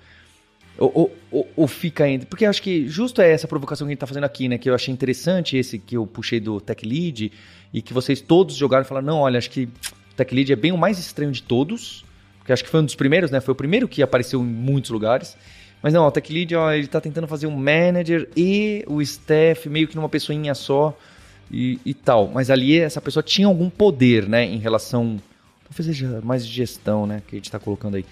[0.79, 2.27] Ou, ou, ou, fica entre.
[2.27, 4.59] Porque acho que justo é essa provocação que a gente tá fazendo aqui, né?
[4.59, 7.33] Que eu achei interessante esse que eu puxei do Tech Lead
[7.75, 10.57] e que vocês todos jogaram e falaram: não, olha, acho que o Tech Lead é
[10.57, 12.05] bem o mais estranho de todos.
[12.39, 13.41] Porque acho que foi um dos primeiros, né?
[13.41, 15.37] Foi o primeiro que apareceu em muitos lugares.
[15.83, 19.69] Mas não, o Tech Lead, ó, ele tá tentando fazer um manager e o staff
[19.69, 20.97] meio que numa pessoinha só
[21.51, 22.29] e, e tal.
[22.29, 25.21] Mas ali essa pessoa tinha algum poder, né, em relação.
[25.69, 28.05] Talvez seja mais gestão, né, que a gente tá colocando aí.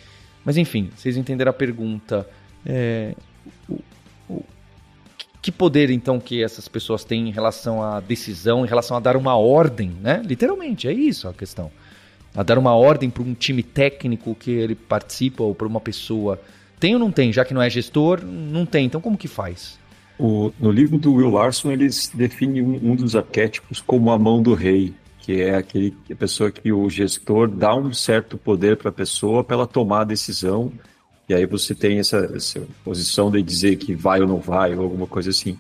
[0.44, 2.29] Mas enfim, vocês entenderam a pergunta.
[2.64, 3.14] É,
[3.68, 3.81] o,
[4.29, 4.44] o,
[5.40, 9.16] que poder então que essas pessoas têm em relação à decisão, em relação a dar
[9.16, 10.20] uma ordem, né?
[10.25, 11.70] Literalmente, é isso a questão.
[12.35, 16.40] A dar uma ordem para um time técnico que ele participa ou para uma pessoa
[16.79, 17.33] tem ou não tem?
[17.33, 18.87] Já que não é gestor, não tem.
[18.87, 19.79] Então como que faz?
[20.18, 24.42] O, no livro do Will Larson, eles definem um, um, dos arquétipos como a mão
[24.42, 28.88] do rei, que é aquele a pessoa que o gestor dá um certo poder para
[28.88, 30.72] a pessoa para ela tomar a decisão,
[31.29, 34.85] e aí você tem essa, essa posição de dizer que vai ou não vai, ou
[34.85, 35.59] alguma coisa assim.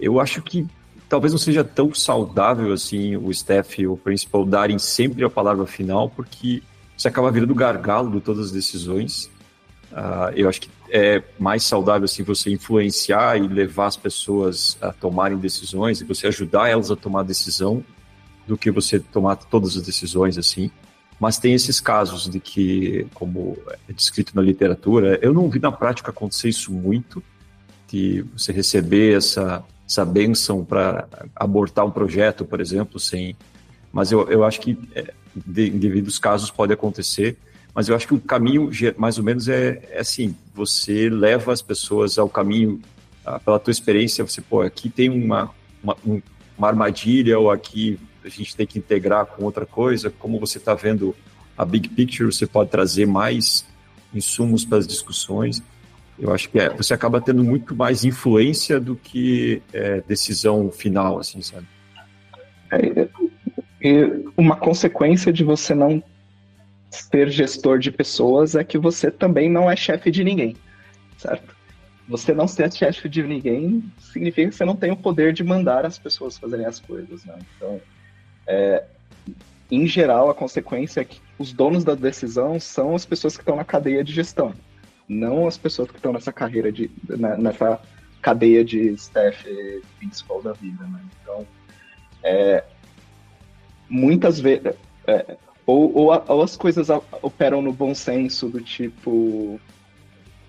[0.00, 0.66] Eu acho que
[1.08, 5.66] talvez não seja tão saudável assim o staff e o principal darem sempre a palavra
[5.66, 6.62] final, porque
[6.96, 9.30] você acaba virando gargalo de todas as decisões
[9.92, 14.92] Uh, eu acho que é mais saudável assim você influenciar e levar as pessoas a
[14.92, 17.84] tomarem decisões e você ajudar elas a tomar decisão
[18.46, 20.70] do que você tomar todas as decisões assim.
[21.18, 23.56] Mas tem esses casos de que, como
[23.88, 27.22] é descrito na literatura, eu não vi na prática acontecer isso muito,
[27.88, 33.36] de você receber essa, essa benção para abortar um projeto, por exemplo, sem.
[33.92, 37.38] Mas eu, eu acho que é, de, em devidos casos pode acontecer.
[37.76, 41.60] Mas eu acho que o caminho, mais ou menos, é, é assim: você leva as
[41.60, 42.80] pessoas ao caminho,
[43.22, 45.50] ah, pela tua experiência, você, pô, aqui tem uma,
[45.84, 45.94] uma,
[46.56, 50.08] uma armadilha, ou aqui a gente tem que integrar com outra coisa.
[50.08, 51.14] Como você está vendo
[51.56, 53.66] a big picture, você pode trazer mais
[54.14, 55.62] insumos para as discussões.
[56.18, 61.18] Eu acho que é, você acaba tendo muito mais influência do que é, decisão final,
[61.18, 61.66] assim, sabe?
[63.82, 66.02] É, uma consequência de você não
[66.96, 70.56] ser gestor de pessoas é que você também não é chefe de ninguém,
[71.18, 71.54] certo?
[72.08, 75.84] Você não ser chefe de ninguém significa que você não tem o poder de mandar
[75.84, 77.36] as pessoas fazerem as coisas, né?
[77.56, 77.80] Então,
[78.46, 78.84] é,
[79.70, 83.56] em geral, a consequência é que os donos da decisão são as pessoas que estão
[83.56, 84.54] na cadeia de gestão,
[85.08, 87.80] não as pessoas que estão nessa carreira de né, nessa
[88.22, 89.44] cadeia de staff
[89.98, 91.00] principal da vida, né?
[91.22, 91.46] Então,
[92.22, 92.64] é,
[93.88, 94.74] muitas vezes
[95.06, 96.88] é, ou, ou, ou as coisas
[97.20, 99.60] operam no bom senso, do tipo.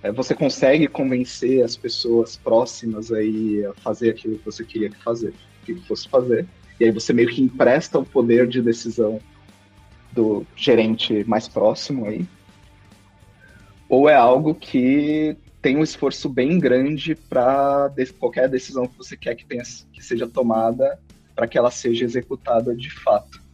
[0.04, 5.04] É, você consegue convencer as pessoas próximas aí a fazer aquilo que você queria que
[5.04, 5.34] fazer,
[5.66, 6.48] que fosse fazer.
[6.80, 9.20] E aí você meio que empresta o poder de decisão
[10.12, 12.24] do gerente mais próximo aí.
[13.90, 19.34] Ou é algo que tem um esforço bem grande para qualquer decisão que você quer
[19.34, 21.00] que, tenha, que seja tomada
[21.36, 23.47] para que ela seja executada de fato.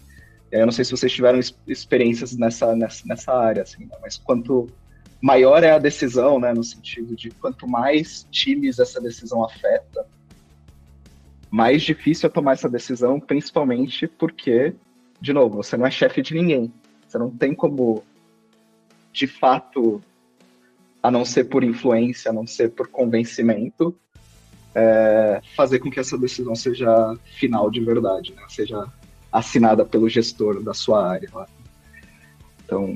[0.59, 3.95] Eu não sei se vocês tiveram experiências nessa, nessa, nessa área, assim, né?
[4.01, 4.69] mas quanto
[5.19, 10.05] maior é a decisão, né, no sentido de quanto mais times essa decisão afeta,
[11.49, 14.75] mais difícil é tomar essa decisão, principalmente porque,
[15.19, 16.73] de novo, você não é chefe de ninguém.
[17.07, 18.03] Você não tem como,
[19.11, 20.01] de fato,
[21.01, 23.95] a não ser por influência, a não ser por convencimento,
[24.75, 28.43] é, fazer com que essa decisão seja final de verdade, né?
[28.49, 28.91] seja
[29.33, 31.27] assinada pelo gestor da sua área.
[31.33, 31.47] Lá.
[32.63, 32.93] Então,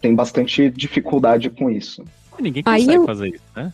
[0.00, 2.04] tem bastante dificuldade com isso.
[2.38, 3.06] Ninguém consegue eu...
[3.06, 3.72] fazer isso, né?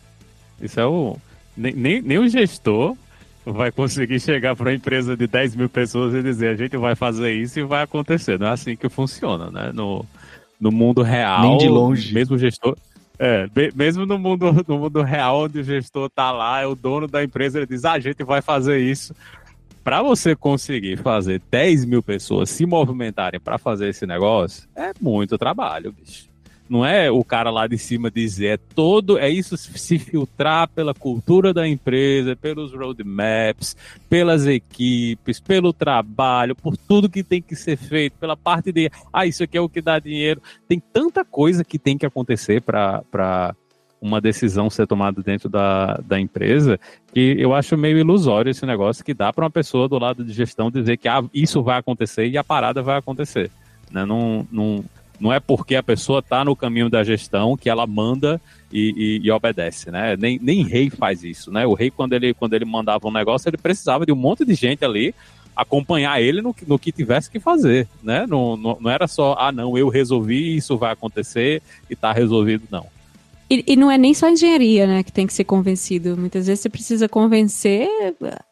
[0.61, 1.17] Isso é o.
[1.57, 2.95] Nem, nem, nem o gestor
[3.45, 6.95] vai conseguir chegar para uma empresa de 10 mil pessoas e dizer a gente vai
[6.95, 8.39] fazer isso e vai acontecer.
[8.39, 9.71] Não é assim que funciona, né?
[9.73, 10.05] No,
[10.59, 12.13] no mundo real, Nem de longe.
[12.13, 12.77] mesmo o gestor.
[13.19, 17.07] É, mesmo no mundo, no mundo real, onde o gestor tá lá, é o dono
[17.07, 19.13] da empresa, ele diz: ah, a gente vai fazer isso.
[19.83, 25.37] Para você conseguir fazer 10 mil pessoas se movimentarem para fazer esse negócio, é muito
[25.37, 26.29] trabalho, bicho.
[26.69, 30.93] Não é o cara lá de cima dizer, é todo, é isso se filtrar pela
[30.93, 33.75] cultura da empresa, pelos roadmaps,
[34.07, 39.25] pelas equipes, pelo trabalho, por tudo que tem que ser feito, pela parte de, ah,
[39.25, 40.41] isso aqui é o que dá dinheiro.
[40.65, 43.53] Tem tanta coisa que tem que acontecer para
[44.01, 46.79] uma decisão ser tomada dentro da, da empresa,
[47.13, 50.33] que eu acho meio ilusório esse negócio que dá para uma pessoa do lado de
[50.33, 53.51] gestão dizer que ah, isso vai acontecer e a parada vai acontecer.
[53.91, 54.03] Né?
[54.03, 54.83] Não, não,
[55.19, 58.41] não é porque a pessoa está no caminho da gestão que ela manda
[58.73, 60.17] e, e, e, obedece, né?
[60.17, 61.67] Nem, nem rei faz isso, né?
[61.67, 64.55] O rei, quando ele, quando ele mandava um negócio, ele precisava de um monte de
[64.55, 65.13] gente ali
[65.55, 68.25] acompanhar ele no, no que tivesse que fazer, né?
[68.27, 72.63] Não, não, não era só, ah, não, eu resolvi, isso vai acontecer e está resolvido,
[72.71, 72.87] não.
[73.51, 76.15] E, e, não é nem só engenharia, né, que tem que ser convencido.
[76.15, 77.85] Muitas vezes você precisa convencer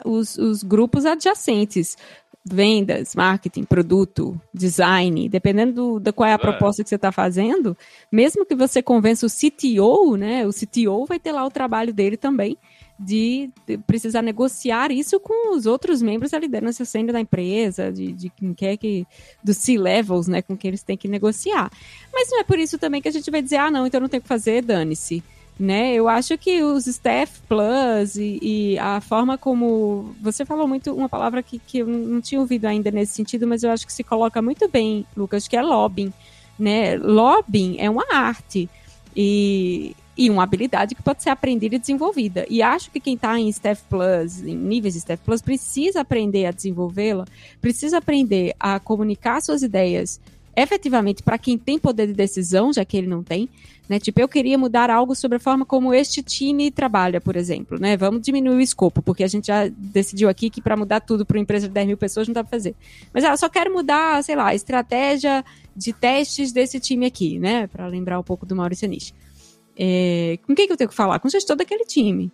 [0.04, 1.96] os, os grupos adjacentes
[2.44, 6.38] vendas, marketing, produto, design, dependendo do, da qual é a é.
[6.38, 7.78] proposta que você está fazendo,
[8.12, 12.18] mesmo que você convença o CTO, né, o CTO vai ter lá o trabalho dele
[12.18, 12.58] também
[13.00, 18.12] de, de precisar negociar isso com os outros membros da liderança sênior da empresa, de,
[18.12, 19.08] de quem quer que,
[19.44, 21.72] dos C-levels, né, com quem eles têm que negociar.
[22.12, 24.10] Mas não é por isso também que a gente vai dizer, ah, não, então não
[24.10, 25.24] tem que fazer, dane-se
[25.60, 25.94] né?
[25.94, 31.10] Eu acho que os Staff Plus e, e, a forma como você falou muito uma
[31.10, 34.02] palavra que, que eu não tinha ouvido ainda nesse sentido, mas eu acho que se
[34.02, 36.14] coloca muito bem, Lucas, que é lobbying,
[36.58, 36.96] né?
[36.96, 38.70] Lobbying é uma arte
[39.14, 42.46] e, e uma habilidade que pode ser aprendida e desenvolvida.
[42.50, 46.46] E acho que quem está em Staff Plus, em níveis de Staff Plus, precisa aprender
[46.46, 47.24] a desenvolvê-la,
[47.62, 50.20] precisa aprender a comunicar suas ideias
[50.54, 53.48] efetivamente para quem tem poder de decisão, já que ele não tem,
[53.88, 53.98] né?
[53.98, 57.96] Tipo, eu queria mudar algo sobre a forma como este time trabalha, por exemplo, né?
[57.96, 61.38] Vamos diminuir o escopo, porque a gente já decidiu aqui que para mudar tudo para
[61.38, 62.76] uma empresa de 10 mil pessoas não dá para fazer.
[63.14, 67.40] Mas ah, eu só quero mudar, sei lá, a estratégia de testes desse time aqui,
[67.40, 67.68] né?
[67.68, 69.14] Para lembrar um pouco do Maurício Nish.
[69.82, 71.20] É, com quem que eu tenho que falar?
[71.20, 72.30] Com o gestor daquele time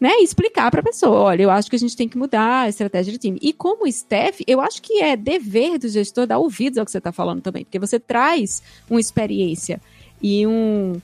[0.00, 2.68] né, explicar para a pessoa, olha, eu acho que a gente tem que mudar a
[2.70, 3.38] estratégia de time.
[3.42, 6.98] E como staff, eu acho que é dever do gestor dar ouvidos ao que você
[6.98, 9.78] está falando também, porque você traz uma experiência
[10.22, 10.98] e um,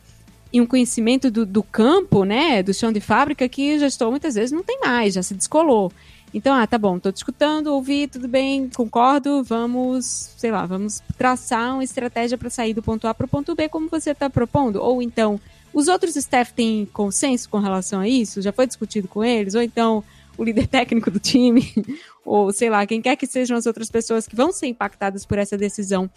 [0.51, 4.35] e um conhecimento do, do campo, né, do chão de fábrica que o gestor muitas
[4.35, 5.93] vezes não tem mais, já se descolou.
[6.33, 11.03] Então, ah, tá bom, tô te escutando, ouvi, tudo bem, concordo, vamos, sei lá, vamos
[11.19, 14.29] traçar uma estratégia para sair do ponto A para o ponto B, como você está
[14.29, 14.83] propondo.
[14.83, 15.39] Ou então,
[15.77, 18.41] os outros staff têm consenso com relação a isso?
[18.41, 19.55] Já foi discutido com eles?
[19.55, 20.03] Ou então
[20.39, 21.71] o líder técnico do time,
[22.25, 25.37] ou sei lá, quem quer que sejam as outras pessoas que vão ser impactadas por
[25.37, 26.09] essa decisão,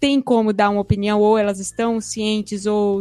[0.00, 3.00] tem como dar uma opinião, ou elas estão cientes, ou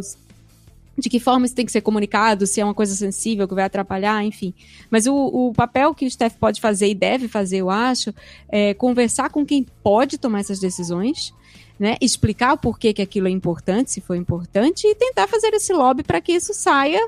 [0.95, 3.63] de que forma isso tem que ser comunicado, se é uma coisa sensível que vai
[3.63, 4.53] atrapalhar, enfim.
[4.91, 8.13] Mas o, o papel que o staff pode fazer e deve fazer, eu acho,
[8.49, 11.33] é conversar com quem pode tomar essas decisões,
[11.79, 15.73] né, explicar o porquê que aquilo é importante, se for importante, e tentar fazer esse
[15.73, 17.03] lobby para que isso saia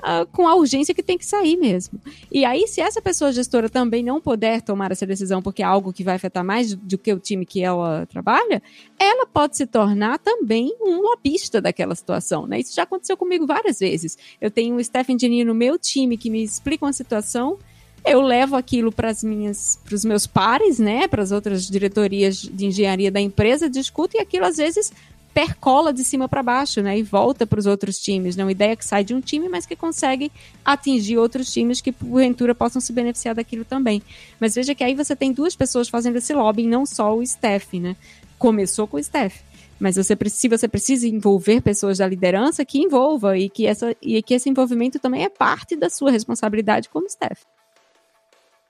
[0.00, 2.00] uh, com a urgência que tem que sair mesmo.
[2.30, 5.92] E aí, se essa pessoa gestora também não puder tomar essa decisão porque é algo
[5.92, 8.62] que vai afetar mais do que o time que ela trabalha,
[8.98, 12.60] ela pode se tornar também um lobista daquela situação, né?
[12.60, 14.18] Isso já aconteceu comigo várias vezes.
[14.40, 17.58] Eu tenho um staff engineer no meu time que me explica uma situação
[18.04, 22.36] eu levo aquilo para as minhas, para os meus pares, né, para as outras diretorias
[22.36, 24.92] de engenharia da empresa, discuto e aquilo às vezes
[25.32, 28.74] percola de cima para baixo, né, e volta para os outros times, né, uma ideia
[28.74, 30.30] que sai de um time, mas que consegue
[30.64, 34.02] atingir outros times que porventura possam se beneficiar daquilo também.
[34.40, 37.78] Mas veja que aí você tem duas pessoas fazendo esse lobby, não só o staff,
[37.78, 37.96] né?
[38.38, 39.40] Começou com o staff.
[39.78, 44.22] Mas você, se você precisa envolver pessoas da liderança, que envolva e que, essa, e
[44.22, 47.40] que esse envolvimento também é parte da sua responsabilidade como staff.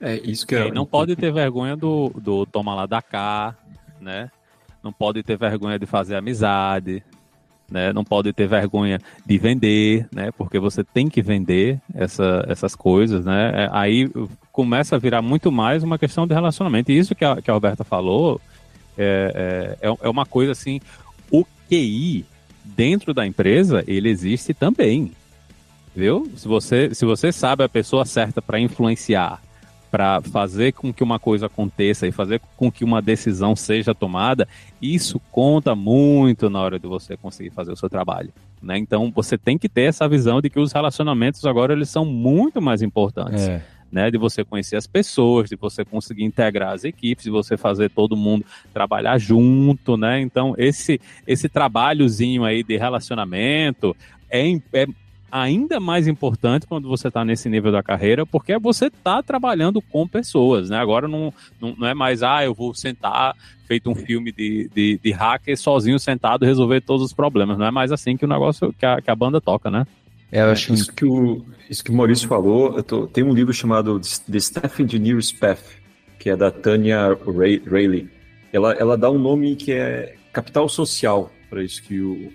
[0.00, 0.70] É isso que é.
[0.70, 3.54] não pode ter vergonha do, do toma lá da cá,
[4.00, 4.30] né?
[4.82, 7.02] Não pode ter vergonha de fazer amizade,
[7.70, 7.92] né?
[7.92, 10.30] Não pode ter vergonha de vender, né?
[10.32, 13.52] Porque você tem que vender essa, essas coisas, né?
[13.54, 14.10] É, aí
[14.50, 16.90] começa a virar muito mais uma questão de relacionamento.
[16.90, 18.40] E isso que a, que a Roberta falou,
[18.96, 20.80] é, é, é uma coisa assim.
[21.30, 22.24] O QI
[22.64, 25.12] dentro da empresa, ele existe também.
[25.94, 26.30] Viu?
[26.36, 29.40] Se você, se você sabe a pessoa certa para influenciar,
[29.90, 34.46] para fazer com que uma coisa aconteça e fazer com que uma decisão seja tomada,
[34.80, 38.32] isso conta muito na hora de você conseguir fazer o seu trabalho.
[38.62, 38.78] Né?
[38.78, 42.60] Então você tem que ter essa visão de que os relacionamentos agora eles são muito
[42.62, 43.48] mais importantes.
[43.48, 43.62] É.
[43.92, 47.90] Né, de você conhecer as pessoas, de você conseguir integrar as equipes, de você fazer
[47.90, 50.20] todo mundo trabalhar junto, né?
[50.20, 53.96] Então, esse, esse trabalhozinho aí de relacionamento
[54.30, 54.86] é, é
[55.30, 60.06] ainda mais importante quando você está nesse nível da carreira, porque você está trabalhando com
[60.06, 60.78] pessoas, né?
[60.78, 63.34] Agora não, não, não, é mais, ah, eu vou sentar,
[63.66, 67.56] feito um filme de, de, de hacker, sozinho sentado resolver todos os problemas.
[67.58, 69.86] Não é mais assim que o negócio, que a, que a banda toca, né?
[70.32, 73.52] É, eu acho isso que o, isso que o Maurício falou, tô, tem um livro
[73.52, 75.62] chamado The Staff Engineer's Path,
[76.18, 77.16] que é da Tanya
[77.66, 78.08] Rayleigh.
[78.52, 82.32] Ela, ela dá um nome que é capital social, para isso que o, um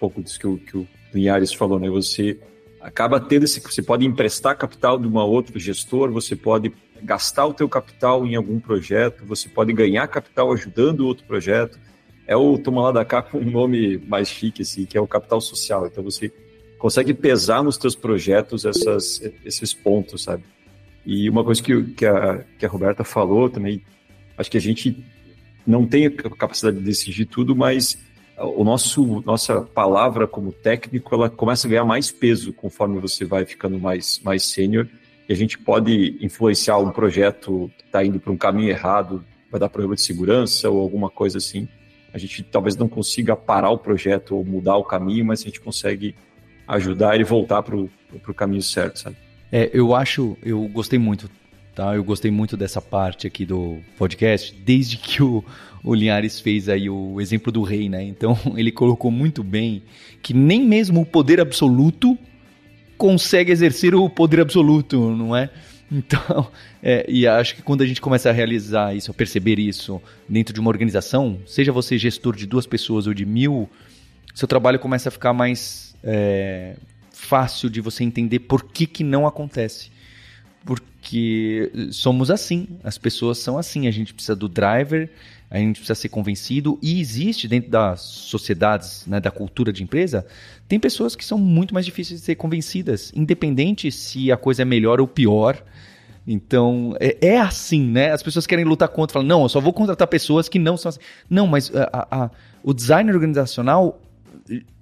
[0.00, 1.88] pouco disso que o, que o Linhares falou, né?
[1.88, 2.38] Você
[2.80, 7.54] acaba tendo esse, você pode emprestar capital de uma outro gestor, você pode gastar o
[7.54, 11.78] teu capital em algum projeto, você pode ganhar capital ajudando outro projeto.
[12.26, 15.06] É o tomar lá da cá com um nome mais chique, assim, que é o
[15.06, 15.86] capital social.
[15.86, 16.32] Então você
[16.78, 20.44] consegue pesar nos teus projetos essas, esses pontos, sabe?
[21.04, 23.80] E uma coisa que, que, a, que a Roberta falou também,
[24.36, 25.04] acho que a gente
[25.66, 27.98] não tem a capacidade de decidir tudo, mas
[28.38, 33.44] o nosso nossa palavra como técnico ela começa a ganhar mais peso conforme você vai
[33.44, 34.86] ficando mais mais sênior.
[35.28, 39.58] E a gente pode influenciar um projeto que está indo para um caminho errado vai
[39.58, 41.68] dar problema de segurança ou alguma coisa assim.
[42.12, 45.60] A gente talvez não consiga parar o projeto ou mudar o caminho mas a gente
[45.60, 46.14] consegue
[46.68, 47.90] ajudar ele voltar para o
[48.34, 49.16] caminho certo sabe?
[49.50, 51.30] É eu acho eu gostei muito
[51.76, 55.44] tá eu gostei muito dessa parte aqui do podcast desde que o
[55.84, 58.02] o Linhares fez aí o exemplo do rei, né?
[58.02, 59.82] Então ele colocou muito bem
[60.20, 62.18] que nem mesmo o poder absoluto
[62.98, 65.48] consegue exercer o poder absoluto, não é?
[65.90, 66.50] Então,
[66.82, 70.52] é, e acho que quando a gente começa a realizar isso, a perceber isso dentro
[70.52, 73.68] de uma organização, seja você gestor de duas pessoas ou de mil,
[74.34, 76.76] seu trabalho começa a ficar mais é,
[77.12, 79.90] fácil de você entender por que, que não acontece.
[80.64, 80.95] Porque
[81.90, 85.10] somos assim, as pessoas são assim, a gente precisa do driver,
[85.50, 90.26] a gente precisa ser convencido e existe dentro das sociedades, né, da cultura de empresa,
[90.68, 94.64] tem pessoas que são muito mais difíceis de ser convencidas, independente se a coisa é
[94.64, 95.62] melhor ou pior.
[96.26, 98.10] Então, é, é assim, né?
[98.10, 100.88] As pessoas querem lutar contra, falam, não, eu só vou contratar pessoas que não são
[100.88, 100.98] assim.
[101.30, 102.30] Não, mas a, a,
[102.64, 104.00] o design organizacional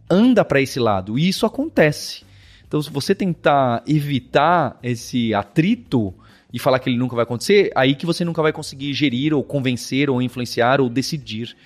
[0.09, 2.24] anda para esse lado e isso acontece.
[2.75, 6.13] Então, se você tentar evitar esse atrito,
[6.53, 9.45] e falar que ele nunca vai acontecer, aí que você nunca vai conseguir gerir ou
[9.45, 11.57] convencer ou influenciar ou decidir.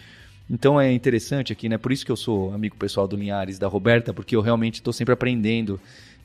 [0.50, 1.78] Então é interessante aqui, né?
[1.78, 4.92] Por isso que eu sou amigo pessoal do Linhares, da Roberta, porque eu realmente estou
[4.92, 5.80] sempre aprendendo.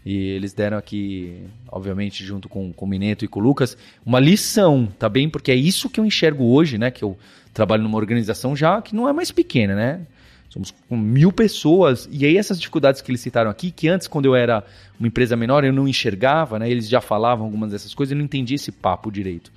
[0.05, 4.19] E eles deram aqui, obviamente, junto com, com o Mineto e com o Lucas, uma
[4.19, 5.29] lição, tá bem?
[5.29, 6.91] Porque é isso que eu enxergo hoje, né?
[6.91, 7.17] Que eu
[7.53, 10.01] trabalho numa organização já que não é mais pequena, né?
[10.53, 12.07] Somos com mil pessoas.
[12.11, 14.63] E aí essas dificuldades que eles citaram aqui, que antes, quando eu era
[14.99, 16.69] uma empresa menor, eu não enxergava, né?
[16.69, 19.51] Eles já falavam algumas dessas coisas, eu não entendia esse papo direito.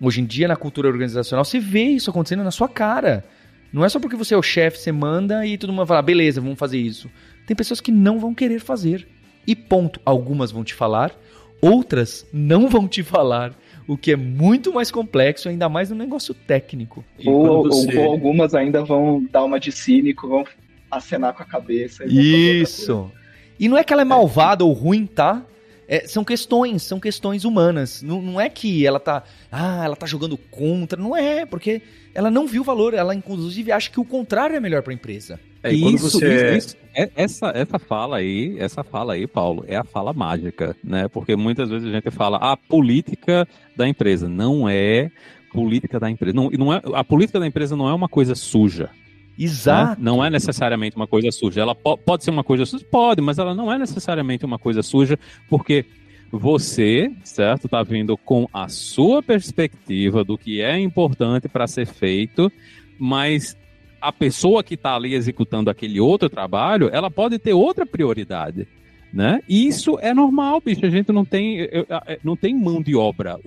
[0.00, 3.22] Hoje em dia, na cultura organizacional, você vê isso acontecendo na sua cara.
[3.70, 6.40] Não é só porque você é o chefe, você manda e todo mundo fala, beleza,
[6.40, 7.10] vamos fazer isso.
[7.46, 9.06] Tem pessoas que não vão querer fazer.
[9.46, 10.00] E ponto.
[10.06, 11.14] Algumas vão te falar,
[11.60, 13.54] outras não vão te falar
[13.86, 17.04] o que é muito mais complexo, ainda mais no negócio técnico.
[17.24, 17.98] Ou, você...
[17.98, 20.44] ou, algumas ainda vão dar uma de cínico, vão
[20.90, 22.04] acenar com a cabeça.
[22.06, 23.10] Isso.
[23.58, 25.44] E não é que ela é malvada ou ruim, tá?
[25.86, 28.02] É, são questões, são questões humanas.
[28.02, 29.22] Não, não é que ela tá,
[29.52, 31.82] ah, ela tá jogando contra, não é, porque
[32.14, 34.94] ela não viu o valor, ela inclusive acha que o contrário é melhor para a
[34.94, 35.38] empresa.
[35.64, 36.56] É, isso, você...
[36.56, 41.08] isso, é, essa, essa fala aí, essa fala aí, Paulo, é a fala mágica, né?
[41.08, 44.28] Porque muitas vezes a gente fala a política da empresa.
[44.28, 45.10] Não é
[45.52, 46.36] política da empresa.
[46.36, 48.90] Não, não é, a política da empresa não é uma coisa suja.
[49.38, 50.00] Exato.
[50.00, 50.04] Né?
[50.04, 51.60] Não é necessariamente uma coisa suja.
[51.60, 52.84] Ela po pode ser uma coisa suja?
[52.90, 55.84] Pode, mas ela não é necessariamente uma coisa suja, porque
[56.30, 62.50] você, certo, está vindo com a sua perspectiva do que é importante para ser feito,
[62.98, 63.56] mas
[64.04, 68.68] a pessoa que está ali executando aquele outro trabalho, ela pode ter outra prioridade.
[69.10, 69.40] Né?
[69.48, 70.84] E isso é normal, bicho.
[70.84, 73.40] A gente não tem, eu, eu, não tem mão de obra.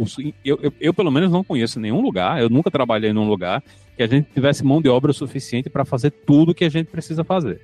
[0.43, 3.61] Eu, eu, eu, pelo menos, não conheço nenhum lugar, eu nunca trabalhei num lugar
[3.95, 7.23] que a gente tivesse mão de obra suficiente para fazer tudo que a gente precisa
[7.23, 7.61] fazer.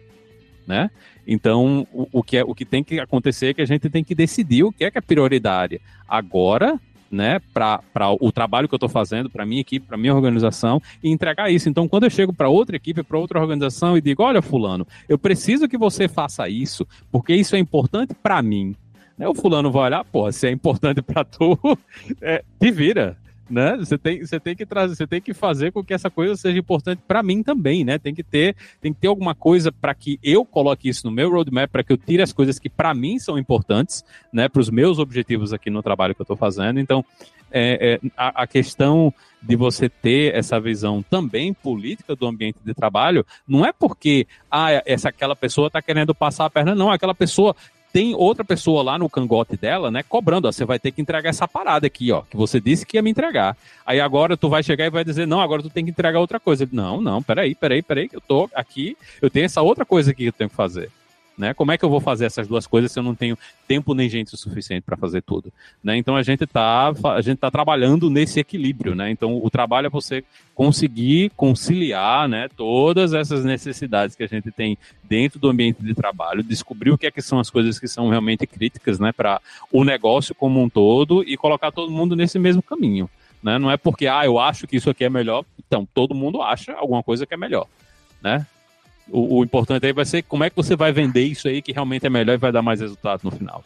[0.67, 0.91] Né?
[1.25, 4.03] Então, o, o, que é, o que tem que acontecer é que a gente tem
[4.03, 6.79] que decidir o que é que é prioridade agora
[7.13, 7.79] né, para
[8.19, 11.69] o trabalho que eu estou fazendo, para minha equipe, para minha organização e entregar isso.
[11.69, 15.17] Então, quando eu chego para outra equipe, para outra organização e digo, olha, fulano, eu
[15.17, 18.75] preciso que você faça isso, porque isso é importante para mim.
[19.15, 21.57] Né, o fulano vai olhar, pô, se é importante para tu,
[22.19, 23.15] é, te vira,
[23.49, 23.77] né?
[23.77, 26.57] Você tem, você tem que trazer, você tem que fazer com que essa coisa seja
[26.57, 27.97] importante para mim também, né?
[27.97, 31.29] Tem que ter, tem que ter alguma coisa para que eu coloque isso no meu
[31.29, 34.47] roadmap, para que eu tire as coisas que para mim são importantes, né?
[34.47, 36.79] Para os meus objetivos aqui no trabalho que eu estou fazendo.
[36.79, 37.03] Então,
[37.55, 42.73] é, é, a, a, questão de você ter essa visão também política do ambiente de
[42.73, 46.91] trabalho não é porque ah, essa aquela pessoa está querendo passar a perna, não.
[46.91, 47.55] Aquela pessoa
[47.93, 51.47] tem outra pessoa lá no cangote dela, né, cobrando, você vai ter que entregar essa
[51.47, 53.55] parada aqui, ó, que você disse que ia me entregar.
[53.85, 56.39] Aí agora tu vai chegar e vai dizer, não, agora tu tem que entregar outra
[56.39, 56.67] coisa.
[56.71, 60.29] Não, não, peraí, peraí, peraí, eu tô aqui, eu tenho essa outra coisa aqui que
[60.29, 60.89] eu tenho que fazer.
[61.37, 61.53] Né?
[61.53, 64.07] Como é que eu vou fazer essas duas coisas se eu não tenho tempo nem
[64.07, 65.51] gente o suficiente para fazer tudo?
[65.83, 65.97] Né?
[65.97, 69.09] Então a gente está a gente tá trabalhando nesse equilíbrio, né?
[69.09, 70.23] Então o trabalho é você
[70.53, 76.43] conseguir conciliar, né, todas essas necessidades que a gente tem dentro do ambiente de trabalho,
[76.43, 79.83] descobrir o que é que são as coisas que são realmente críticas, né, para o
[79.83, 83.09] negócio como um todo e colocar todo mundo nesse mesmo caminho.
[83.41, 83.57] Né?
[83.57, 86.73] Não é porque ah, eu acho que isso aqui é melhor, então todo mundo acha
[86.73, 87.67] alguma coisa que é melhor,
[88.21, 88.45] né?
[89.09, 91.71] O, o, importante aí vai ser como é que você vai vender isso aí que
[91.71, 93.63] realmente é melhor e vai dar mais resultado no final.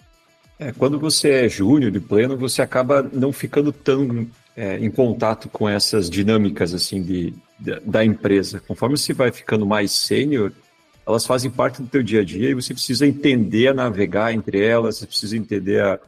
[0.60, 5.48] É, quando você é júnior de pleno, você acaba não ficando tão é, em contato
[5.50, 8.60] com essas dinâmicas assim de, de, da empresa.
[8.68, 10.52] Conforme você vai ficando mais sênior,
[11.06, 14.62] elas fazem parte do teu dia a dia e você precisa entender a navegar entre
[14.66, 16.00] elas, você precisa entender a,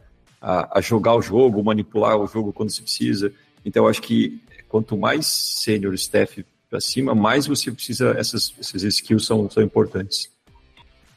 [0.42, 3.32] a, a jogar o jogo, manipular o jogo quando se precisa.
[3.64, 9.26] Então, acho que quanto mais sênior staff para cima, mais você precisa, essas, essas skills
[9.26, 10.30] são, são importantes.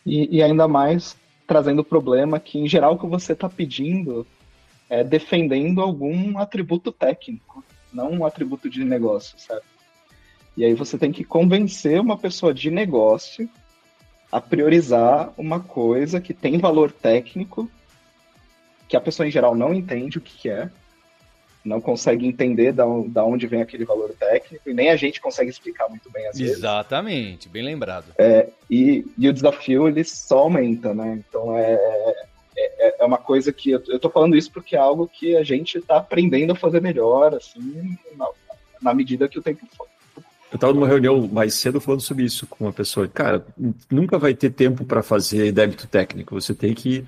[0.03, 4.25] E, e ainda mais trazendo o problema que, em geral, o que você está pedindo
[4.89, 9.65] é defendendo algum atributo técnico, não um atributo de negócio, certo?
[10.57, 13.49] E aí você tem que convencer uma pessoa de negócio
[14.31, 17.69] a priorizar uma coisa que tem valor técnico,
[18.87, 20.69] que a pessoa em geral não entende o que é,
[21.63, 25.49] não consegue entender da, da onde vem aquele valor técnico e nem a gente consegue
[25.49, 26.57] explicar muito bem às vezes.
[26.57, 28.05] Exatamente, bem lembrado.
[28.17, 31.21] É, e, e o desafio ele só aumenta, né?
[31.27, 34.79] Então é, é, é, é uma coisa que eu, eu tô falando isso porque é
[34.79, 38.27] algo que a gente está aprendendo a fazer melhor, assim, na,
[38.81, 39.87] na medida que o tempo for.
[40.51, 43.07] Eu estava numa reunião mais cedo falando sobre isso com uma pessoa.
[43.07, 43.43] Cara,
[43.89, 46.39] nunca vai ter tempo para fazer débito técnico.
[46.39, 47.03] Você tem que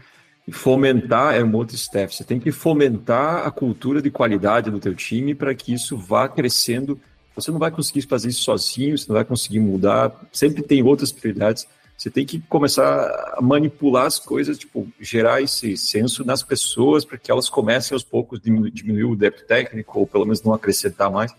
[0.51, 2.15] fomentar é um outro staff.
[2.15, 6.29] Você tem que fomentar a cultura de qualidade do teu time para que isso vá
[6.29, 6.99] crescendo.
[7.35, 10.13] Você não vai conseguir fazer isso sozinho, você não vai conseguir mudar.
[10.31, 11.67] Sempre tem outras prioridades.
[11.97, 17.17] Você tem que começar a manipular as coisas, tipo, gerar esse senso nas pessoas para
[17.17, 21.09] que elas comecem aos poucos diminuir, diminuir o débito técnico ou pelo menos não acrescentar
[21.09, 21.33] mais.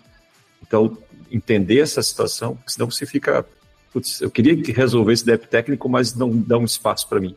[0.63, 0.97] Então,
[1.31, 3.45] entender essa situação, senão você fica,
[3.93, 7.37] putz, eu queria resolver esse débito técnico, mas não dá um espaço para mim.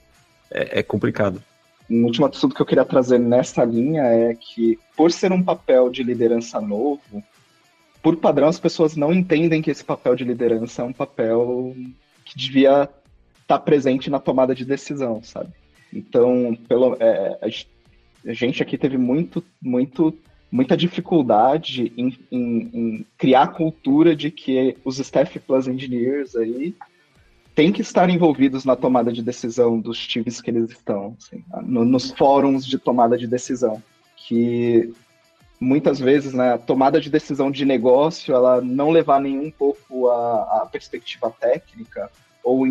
[0.50, 1.44] É, é complicado
[1.90, 5.90] um último assunto que eu queria trazer nessa linha é que, por ser um papel
[5.90, 7.24] de liderança novo,
[8.02, 11.76] por padrão as pessoas não entendem que esse papel de liderança é um papel
[12.24, 12.88] que devia
[13.42, 15.52] estar presente na tomada de decisão, sabe?
[15.92, 17.40] Então, pelo, é,
[18.26, 20.16] a gente aqui teve muito, muito,
[20.52, 26.76] muita dificuldade em, em, em criar a cultura de que os staff plus engineers aí
[27.60, 31.84] têm que estar envolvidos na tomada de decisão dos times que eles estão, assim, no,
[31.84, 33.84] nos fóruns de tomada de decisão,
[34.16, 34.94] que
[35.60, 40.62] muitas vezes né, a tomada de decisão de negócio ela não levar nenhum pouco a,
[40.62, 42.10] a perspectiva técnica
[42.42, 42.66] ou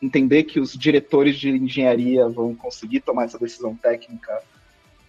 [0.00, 4.40] entender que os diretores de engenharia vão conseguir tomar essa decisão técnica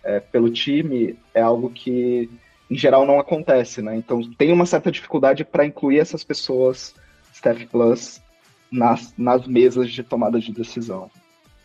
[0.03, 2.29] é, pelo time é algo que
[2.69, 3.95] em geral não acontece, né?
[3.95, 6.93] Então tem uma certa dificuldade para incluir essas pessoas
[7.31, 8.24] Staff Plus
[8.71, 11.09] nas, nas mesas de tomada de decisão.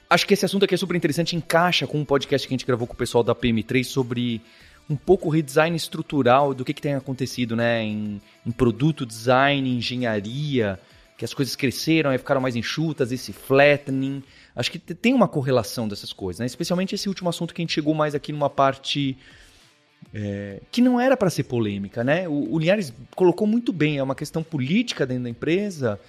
[0.09, 2.66] Acho que esse assunto aqui é super interessante, encaixa com um podcast que a gente
[2.66, 4.40] gravou com o pessoal da PM3 sobre
[4.88, 9.76] um pouco o redesign estrutural do que, que tem acontecido né, em, em produto design,
[9.76, 10.80] engenharia,
[11.16, 14.20] que as coisas cresceram e ficaram mais enxutas, esse flattening.
[14.57, 16.46] Acho que tem uma correlação dessas coisas, né?
[16.46, 19.16] especialmente esse último assunto que a gente chegou mais aqui numa parte
[20.12, 22.03] é, que não era para ser polêmica.
[22.03, 22.28] Né?
[22.28, 26.01] O, o Linhares colocou muito bem, é uma questão política dentro da empresa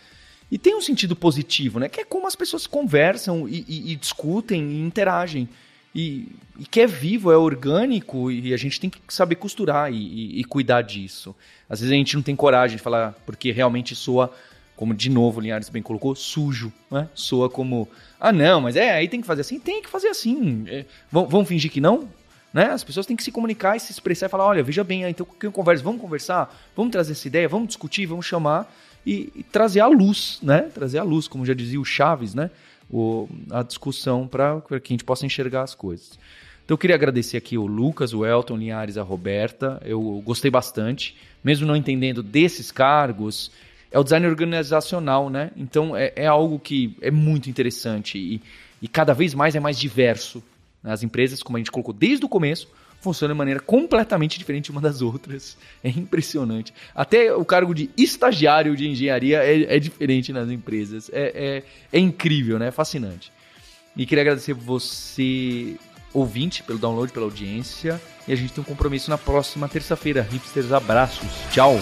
[0.51, 1.87] e tem um sentido positivo, né?
[1.87, 5.47] Que é como as pessoas conversam e, e, e discutem e interagem.
[5.95, 6.27] E,
[6.59, 10.43] e, que é vivo, é orgânico e a gente tem que saber costurar e, e,
[10.43, 11.33] cuidar disso.
[11.69, 14.33] Às vezes a gente não tem coragem de falar porque realmente soa,
[14.75, 17.09] como de novo o Linhares bem colocou, sujo, né?
[17.13, 17.89] Soa como,
[18.19, 20.65] ah não, mas é, aí tem que fazer assim, tem que fazer assim.
[20.67, 22.09] É, vamos fingir que não?
[22.53, 22.65] Né?
[22.65, 25.25] As pessoas têm que se comunicar e se expressar e falar: olha, veja bem, então
[25.25, 28.69] que eu converso, vamos conversar, vamos trazer essa ideia, vamos discutir, vamos chamar
[29.05, 30.69] e, e trazer a luz, né?
[30.73, 32.49] Trazer a luz, como já dizia o Chaves, né?
[32.89, 36.19] O, a discussão para que a gente possa enxergar as coisas.
[36.65, 39.81] Então eu queria agradecer aqui o Lucas, o Elton, Linhares, a Roberta.
[39.83, 43.51] Eu gostei bastante, mesmo não entendendo desses cargos.
[43.91, 45.51] É o design organizacional, né?
[45.57, 48.41] Então é, é algo que é muito interessante e,
[48.81, 50.43] e cada vez mais é mais diverso.
[50.83, 52.67] As empresas, como a gente colocou desde o começo,
[53.01, 55.57] funcionam de maneira completamente diferente uma das outras.
[55.83, 56.73] É impressionante.
[56.95, 61.09] Até o cargo de estagiário de engenharia é, é diferente nas empresas.
[61.11, 62.67] É, é, é, incrível, né?
[62.67, 63.31] É fascinante.
[63.97, 65.75] E queria agradecer você,
[66.13, 67.99] ouvinte, pelo download, pela audiência.
[68.27, 70.25] E a gente tem um compromisso na próxima terça-feira.
[70.31, 71.27] Hipsters, abraços.
[71.51, 71.77] Tchau.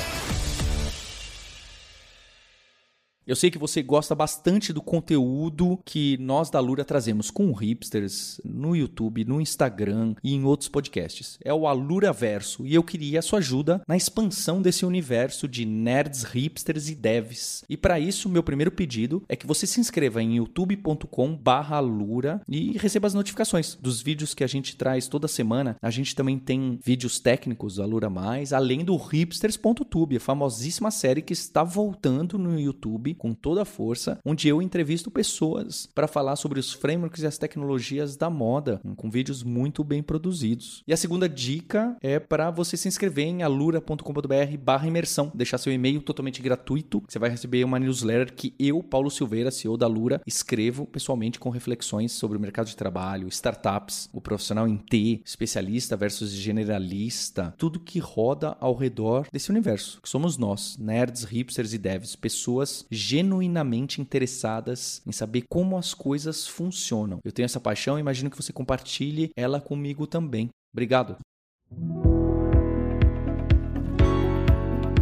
[3.30, 8.42] Eu sei que você gosta bastante do conteúdo que nós da Lura trazemos com hipsters
[8.44, 11.38] no YouTube, no Instagram e em outros podcasts.
[11.46, 15.64] É o Alura Verso e eu queria a sua ajuda na expansão desse universo de
[15.64, 17.64] nerds, hipsters e devs.
[17.70, 23.06] E para isso, meu primeiro pedido é que você se inscreva em youtube.com/alura e receba
[23.06, 25.78] as notificações dos vídeos que a gente traz toda semana.
[25.84, 31.34] A gente também tem vídeos técnicos Alura Mais, além do hipsters.tube, a famosíssima série que
[31.34, 36.60] está voltando no YouTube com toda a força, onde eu entrevisto pessoas para falar sobre
[36.60, 40.82] os frameworks e as tecnologias da moda, com vídeos muito bem produzidos.
[40.88, 46.02] E a segunda dica é para você se inscrever em alura.com.br imersão, deixar seu e-mail
[46.02, 50.86] totalmente gratuito, você vai receber uma newsletter que eu, Paulo Silveira, CEO da Lura, escrevo
[50.86, 56.32] pessoalmente com reflexões sobre o mercado de trabalho, startups, o profissional em T, especialista versus
[56.32, 62.16] generalista, tudo que roda ao redor desse universo, que somos nós, nerds, hipsters e devs,
[62.16, 67.20] pessoas genuinamente interessadas em saber como as coisas funcionam.
[67.24, 70.50] Eu tenho essa paixão e imagino que você compartilhe ela comigo também.
[70.72, 71.18] Obrigado.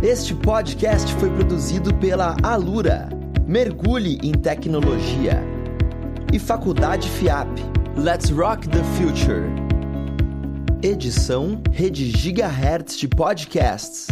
[0.01, 3.09] Este podcast foi produzido pela Alura.
[3.45, 5.43] Mergulhe em tecnologia.
[6.31, 7.49] E Faculdade FIAP.
[7.97, 9.43] Let's Rock the Future.
[10.81, 14.07] Edição Rede Gigahertz de Podcasts.